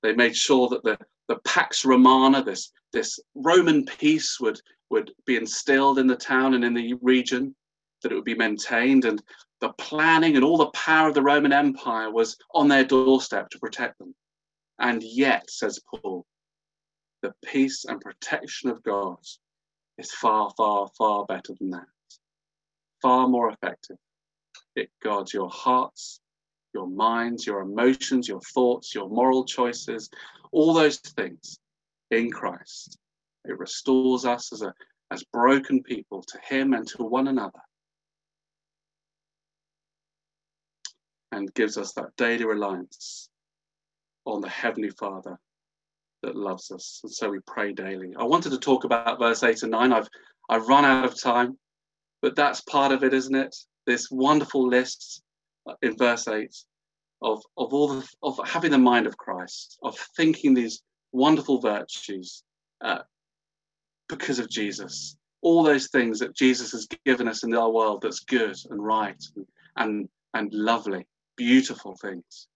They 0.03 0.15
made 0.15 0.37
sure 0.37 0.69
that 0.69 0.83
the, 0.83 0.99
the 1.33 1.41
Pax 1.49 1.87
Romana, 1.87 2.45
this, 2.45 2.73
this 2.93 3.19
Roman 3.35 3.87
peace, 3.87 4.39
would, 4.39 4.61
would 4.91 5.11
be 5.25 5.37
instilled 5.37 5.99
in 5.99 6.07
the 6.07 6.15
town 6.15 6.53
and 6.53 6.63
in 6.63 6.75
the 6.75 6.93
region, 7.01 7.57
that 8.03 8.13
it 8.13 8.15
would 8.15 8.25
be 8.25 8.35
maintained. 8.35 9.07
And 9.07 9.23
the 9.63 9.73
planning 9.79 10.37
and 10.37 10.45
all 10.45 10.59
the 10.59 10.67
power 10.73 11.09
of 11.09 11.15
the 11.15 11.23
Roman 11.23 11.55
Empire 11.55 12.11
was 12.11 12.37
on 12.55 12.69
their 12.69 12.85
doorstep 12.85 13.49
to 13.49 13.59
protect 13.59 13.99
them. 13.99 14.15
And 14.79 15.03
yet, 15.03 15.49
says 15.49 15.81
Paul, 15.91 16.27
the 17.23 17.33
peace 17.43 17.87
and 17.87 17.99
protection 17.99 18.69
of 18.69 18.83
God 18.83 19.17
is 19.97 20.13
far, 20.13 20.53
far, 20.55 20.91
far 20.99 21.25
better 21.25 21.55
than 21.59 21.71
that. 21.71 21.87
Far 23.01 23.27
more 23.27 23.49
effective. 23.49 23.97
It 24.77 24.91
guards 25.03 25.33
your 25.33 25.49
hearts, 25.49 26.21
your 26.75 26.87
minds, 26.87 27.47
your 27.47 27.61
emotions, 27.61 28.29
your 28.29 28.41
thoughts, 28.41 28.95
your 28.95 29.09
moral 29.09 29.45
choices, 29.45 30.11
all 30.51 30.73
those 30.73 30.99
things 30.99 31.59
in 32.11 32.31
Christ. 32.31 32.99
It 33.45 33.59
restores 33.59 34.25
us 34.25 34.53
as, 34.53 34.63
a, 34.63 34.73
as 35.11 35.25
broken 35.25 35.83
people 35.83 36.23
to 36.23 36.39
Him 36.43 36.75
and 36.75 36.87
to 36.89 37.03
one 37.03 37.29
another. 37.29 37.61
And 41.33 41.53
gives 41.55 41.79
us 41.79 41.93
that 41.95 42.15
daily 42.17 42.45
reliance 42.45 43.29
on 44.27 44.41
the 44.41 44.49
Heavenly 44.49 44.91
Father 44.91 45.39
that 46.23 46.37
loves 46.37 46.71
us. 46.71 47.01
And 47.03 47.13
so 47.13 47.31
we 47.31 47.41
pray 47.47 47.73
daily. 47.73 48.15
I 48.19 48.25
wanted 48.25 48.51
to 48.51 48.59
talk 48.59 48.85
about 48.85 49.19
verse 49.19 49.43
8 49.43 49.63
and 49.63 49.73
9. 49.73 49.93
I've 49.93 50.09
I've 50.49 50.69
run 50.69 50.85
out 50.85 51.05
of 51.05 51.21
time, 51.21 51.57
but 52.21 52.37
that's 52.37 52.61
part 52.63 52.93
of 52.93 53.03
it, 53.05 53.15
isn't 53.15 53.35
it? 53.35 53.57
This 53.87 54.11
wonderful 54.11 54.69
list 54.69 55.23
in 55.83 55.97
verse 55.97 56.29
8 56.29 56.55
of, 57.23 57.43
of 57.57 57.73
all 57.73 57.89
the 57.89 58.09
of 58.23 58.41
having 58.45 58.73
the 58.73 58.79
mind 58.79 59.07
of 59.07 59.17
Christ, 59.17 59.79
of 59.83 59.97
thinking 60.17 60.55
these 60.55 60.83
wonderful 61.13 61.61
virtues 61.61 62.43
uh, 62.81 62.99
because 64.09 64.39
of 64.39 64.51
Jesus. 64.51 65.17
All 65.41 65.63
those 65.63 65.89
things 65.89 66.21
that 66.21 66.37
Jesus 66.37 66.73
has 66.73 66.87
given 67.05 67.27
us 67.27 67.43
in 67.43 67.55
our 67.55 67.71
world 67.71 68.03
that's 68.03 68.21
good 68.21 68.57
and 68.71 68.85
right 68.85 69.21
and, 69.37 69.47
and, 69.77 70.09
and 70.35 70.55
lovely, 70.55 71.07
beautiful 71.37 71.97
things 71.97 72.47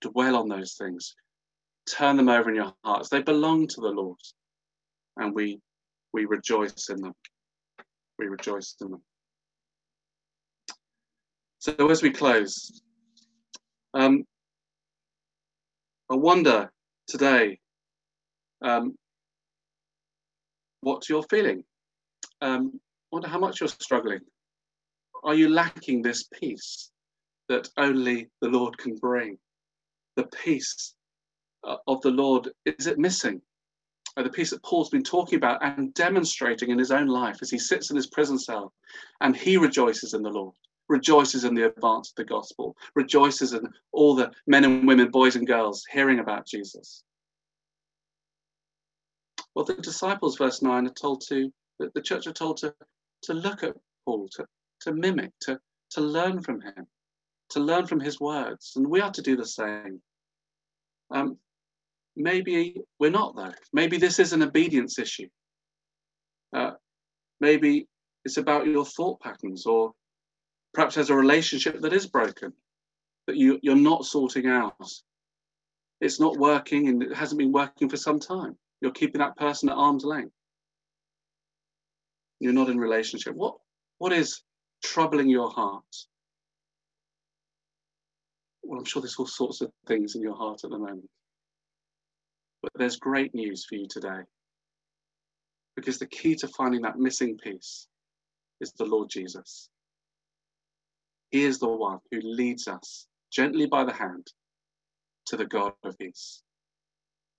dwell 0.00 0.36
on 0.36 0.48
those 0.48 0.74
things, 0.74 1.14
turn 1.88 2.16
them 2.16 2.28
over 2.28 2.50
in 2.50 2.56
your 2.56 2.72
hearts. 2.84 3.08
They 3.08 3.22
belong 3.22 3.66
to 3.68 3.80
the 3.80 3.88
Lord, 3.88 4.18
and 5.16 5.34
we 5.34 5.60
we 6.12 6.24
rejoice 6.24 6.88
in 6.88 7.00
them. 7.00 7.14
We 8.18 8.26
rejoice 8.26 8.76
in 8.80 8.90
them. 8.90 9.02
So 11.58 11.90
as 11.90 12.02
we 12.02 12.10
close, 12.10 12.82
um, 13.94 14.24
I 16.10 16.14
wonder 16.14 16.70
today 17.06 17.58
um, 18.62 18.94
what 20.80 21.08
you're 21.08 21.24
feeling. 21.24 21.64
Um, 22.40 22.80
wonder 23.10 23.28
how 23.28 23.38
much 23.38 23.60
you're 23.60 23.68
struggling. 23.68 24.20
Are 25.24 25.34
you 25.34 25.48
lacking 25.48 26.02
this 26.02 26.28
peace 26.32 26.90
that 27.48 27.68
only 27.76 28.28
the 28.40 28.48
Lord 28.48 28.78
can 28.78 28.94
bring? 28.96 29.38
the 30.18 30.26
peace 30.42 30.94
uh, 31.64 31.76
of 31.86 32.02
the 32.02 32.10
Lord, 32.10 32.48
is 32.66 32.88
it 32.88 32.98
missing? 32.98 33.40
Or 34.16 34.24
the 34.24 34.30
peace 34.30 34.50
that 34.50 34.64
Paul's 34.64 34.90
been 34.90 35.04
talking 35.04 35.36
about 35.36 35.62
and 35.62 35.94
demonstrating 35.94 36.70
in 36.70 36.78
his 36.78 36.90
own 36.90 37.06
life 37.06 37.38
as 37.40 37.50
he 37.50 37.58
sits 37.58 37.90
in 37.90 37.96
his 37.96 38.08
prison 38.08 38.36
cell 38.36 38.72
and 39.20 39.36
he 39.36 39.56
rejoices 39.56 40.14
in 40.14 40.22
the 40.22 40.28
Lord, 40.28 40.56
rejoices 40.88 41.44
in 41.44 41.54
the 41.54 41.66
advance 41.66 42.10
of 42.10 42.16
the 42.16 42.24
gospel, 42.24 42.76
rejoices 42.94 43.52
in 43.52 43.68
all 43.92 44.14
the 44.14 44.30
men 44.46 44.64
and 44.64 44.86
women, 44.86 45.10
boys 45.10 45.36
and 45.36 45.46
girls 45.46 45.84
hearing 45.90 46.18
about 46.18 46.46
Jesus. 46.46 47.04
Well, 49.54 49.64
the 49.64 49.74
disciples, 49.74 50.38
verse 50.38 50.62
9, 50.62 50.86
are 50.86 50.90
told 50.90 51.22
to, 51.28 51.52
the 51.78 52.02
church 52.02 52.26
are 52.26 52.32
told 52.32 52.58
to, 52.58 52.74
to 53.22 53.34
look 53.34 53.62
at 53.62 53.74
Paul, 54.04 54.28
to, 54.34 54.46
to 54.82 54.92
mimic, 54.92 55.32
to, 55.42 55.58
to 55.90 56.00
learn 56.00 56.42
from 56.42 56.60
him, 56.60 56.86
to 57.50 57.60
learn 57.60 57.86
from 57.86 58.00
his 58.00 58.20
words. 58.20 58.74
And 58.76 58.86
we 58.86 59.00
are 59.00 59.10
to 59.10 59.22
do 59.22 59.36
the 59.36 59.46
same. 59.46 60.00
Um, 61.10 61.38
maybe 62.16 62.82
we're 63.00 63.10
not, 63.10 63.34
though. 63.36 63.52
Maybe 63.72 63.96
this 63.96 64.18
is 64.18 64.32
an 64.32 64.42
obedience 64.42 64.98
issue. 64.98 65.28
Uh, 66.54 66.72
maybe 67.40 67.88
it's 68.24 68.36
about 68.36 68.66
your 68.66 68.84
thought 68.84 69.20
patterns, 69.20 69.66
or 69.66 69.92
perhaps 70.74 70.94
there's 70.94 71.10
a 71.10 71.14
relationship 71.14 71.80
that 71.80 71.92
is 71.92 72.06
broken 72.06 72.52
that 73.26 73.36
you, 73.36 73.58
you're 73.62 73.76
not 73.76 74.04
sorting 74.04 74.46
out. 74.46 74.74
It's 76.00 76.20
not 76.20 76.36
working 76.38 76.88
and 76.88 77.02
it 77.02 77.14
hasn't 77.14 77.38
been 77.38 77.52
working 77.52 77.88
for 77.88 77.96
some 77.96 78.20
time. 78.20 78.56
You're 78.80 78.92
keeping 78.92 79.20
that 79.20 79.36
person 79.36 79.68
at 79.68 79.76
arm's 79.76 80.04
length. 80.04 80.32
You're 82.40 82.52
not 82.52 82.70
in 82.70 82.78
relationship. 82.78 83.34
What 83.34 83.56
what 83.98 84.12
is 84.12 84.42
troubling 84.82 85.28
your 85.28 85.50
heart? 85.50 85.82
Well, 88.62 88.78
I'm 88.78 88.84
sure 88.84 89.02
there's 89.02 89.16
all 89.16 89.26
sorts 89.26 89.60
of 89.60 89.72
things 89.86 90.14
in 90.14 90.22
your 90.22 90.36
heart 90.36 90.60
at 90.62 90.70
the 90.70 90.78
moment. 90.78 91.08
But 92.62 92.72
there's 92.76 92.96
great 92.96 93.34
news 93.34 93.64
for 93.64 93.74
you 93.74 93.86
today. 93.88 94.20
Because 95.74 95.98
the 95.98 96.06
key 96.06 96.34
to 96.36 96.48
finding 96.48 96.82
that 96.82 96.98
missing 96.98 97.36
piece 97.38 97.88
is 98.60 98.72
the 98.72 98.84
Lord 98.84 99.08
Jesus. 99.10 99.68
He 101.30 101.44
is 101.44 101.58
the 101.58 101.68
one 101.68 101.98
who 102.10 102.20
leads 102.22 102.68
us 102.68 103.06
gently 103.30 103.66
by 103.66 103.84
the 103.84 103.92
hand 103.92 104.26
to 105.26 105.36
the 105.36 105.44
God 105.44 105.72
of 105.84 105.98
peace. 105.98 106.42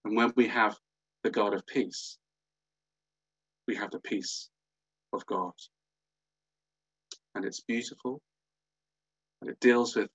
And 0.06 0.16
when 0.16 0.32
we 0.36 0.48
have 0.48 0.78
the 1.24 1.32
God 1.32 1.54
of 1.54 1.66
peace, 1.66 2.18
we 3.68 3.76
have 3.76 3.92
the 3.92 4.00
peace 4.00 4.50
of 5.12 5.26
God. 5.26 5.54
And 7.36 7.46
it's 7.46 7.62
beautiful, 7.62 8.22
and 9.42 9.50
it 9.50 9.60
deals 9.60 9.96
with 9.96 10.10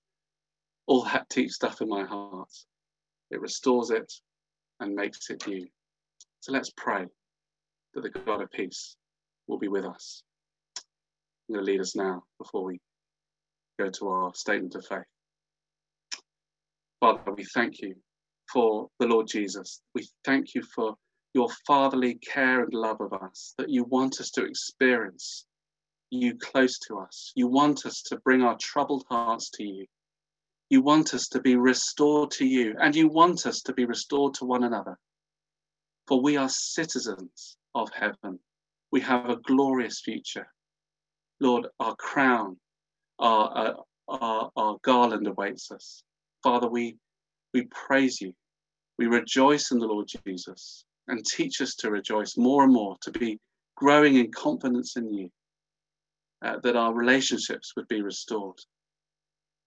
all 0.87 1.03
that 1.03 1.27
deep 1.29 1.51
stuff 1.51 1.81
in 1.81 1.89
my 1.89 2.03
heart. 2.03 2.51
It 3.31 3.41
restores 3.41 3.89
it 3.89 4.11
and 4.79 4.95
makes 4.95 5.29
it 5.29 5.47
new. 5.47 5.67
So 6.39 6.51
let's 6.51 6.71
pray 6.77 7.05
that 7.93 8.01
the 8.01 8.09
God 8.09 8.41
of 8.41 8.51
peace 8.51 8.95
will 9.47 9.57
be 9.57 9.67
with 9.67 9.85
us. 9.85 10.23
I'm 11.47 11.55
going 11.55 11.65
to 11.65 11.71
lead 11.71 11.81
us 11.81 11.95
now 11.95 12.23
before 12.37 12.63
we 12.63 12.79
go 13.77 13.89
to 13.89 14.07
our 14.07 14.33
statement 14.33 14.75
of 14.75 14.85
faith. 14.85 15.03
Father, 16.99 17.33
we 17.35 17.45
thank 17.53 17.81
you 17.81 17.95
for 18.51 18.89
the 18.99 19.07
Lord 19.07 19.27
Jesus. 19.27 19.81
We 19.93 20.07
thank 20.23 20.55
you 20.55 20.63
for 20.73 20.95
your 21.33 21.49
fatherly 21.67 22.15
care 22.15 22.63
and 22.63 22.73
love 22.73 23.01
of 23.01 23.13
us, 23.13 23.53
that 23.57 23.69
you 23.69 23.83
want 23.83 24.19
us 24.21 24.31
to 24.31 24.45
experience 24.45 25.45
you 26.09 26.37
close 26.37 26.79
to 26.87 26.99
us. 26.99 27.33
You 27.35 27.47
want 27.47 27.85
us 27.85 28.01
to 28.07 28.17
bring 28.19 28.41
our 28.41 28.57
troubled 28.61 29.05
hearts 29.09 29.49
to 29.55 29.63
you. 29.63 29.85
You 30.69 30.81
want 30.81 31.13
us 31.13 31.27
to 31.29 31.41
be 31.41 31.57
restored 31.57 32.31
to 32.31 32.45
you, 32.45 32.75
and 32.79 32.95
you 32.95 33.07
want 33.07 33.45
us 33.45 33.61
to 33.63 33.73
be 33.73 33.85
restored 33.85 34.33
to 34.35 34.45
one 34.45 34.63
another. 34.63 34.97
For 36.07 36.21
we 36.21 36.37
are 36.37 36.49
citizens 36.49 37.57
of 37.73 37.89
heaven. 37.93 38.39
We 38.91 39.01
have 39.01 39.29
a 39.29 39.37
glorious 39.37 40.01
future. 40.03 40.47
Lord, 41.39 41.67
our 41.79 41.95
crown, 41.95 42.57
our, 43.19 43.75
our, 44.07 44.51
our 44.55 44.77
garland 44.83 45.27
awaits 45.27 45.71
us. 45.71 46.03
Father, 46.43 46.67
we, 46.67 46.97
we 47.53 47.63
praise 47.63 48.21
you. 48.21 48.33
We 48.97 49.07
rejoice 49.07 49.71
in 49.71 49.79
the 49.79 49.87
Lord 49.87 50.07
Jesus 50.25 50.85
and 51.07 51.25
teach 51.25 51.61
us 51.61 51.75
to 51.75 51.91
rejoice 51.91 52.37
more 52.37 52.63
and 52.63 52.73
more, 52.73 52.95
to 53.01 53.11
be 53.11 53.39
growing 53.75 54.15
in 54.15 54.31
confidence 54.31 54.95
in 54.95 55.13
you, 55.13 55.29
uh, 56.43 56.57
that 56.63 56.75
our 56.75 56.93
relationships 56.93 57.73
would 57.75 57.87
be 57.87 58.01
restored. 58.01 58.57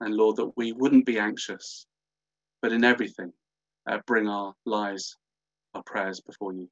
And 0.00 0.14
Lord, 0.14 0.36
that 0.36 0.52
we 0.56 0.72
wouldn't 0.72 1.06
be 1.06 1.18
anxious, 1.18 1.86
but 2.62 2.72
in 2.72 2.84
everything, 2.84 3.32
uh, 3.90 3.98
bring 4.06 4.28
our 4.28 4.54
lives, 4.64 5.16
our 5.74 5.82
prayers 5.82 6.20
before 6.20 6.52
you. 6.52 6.68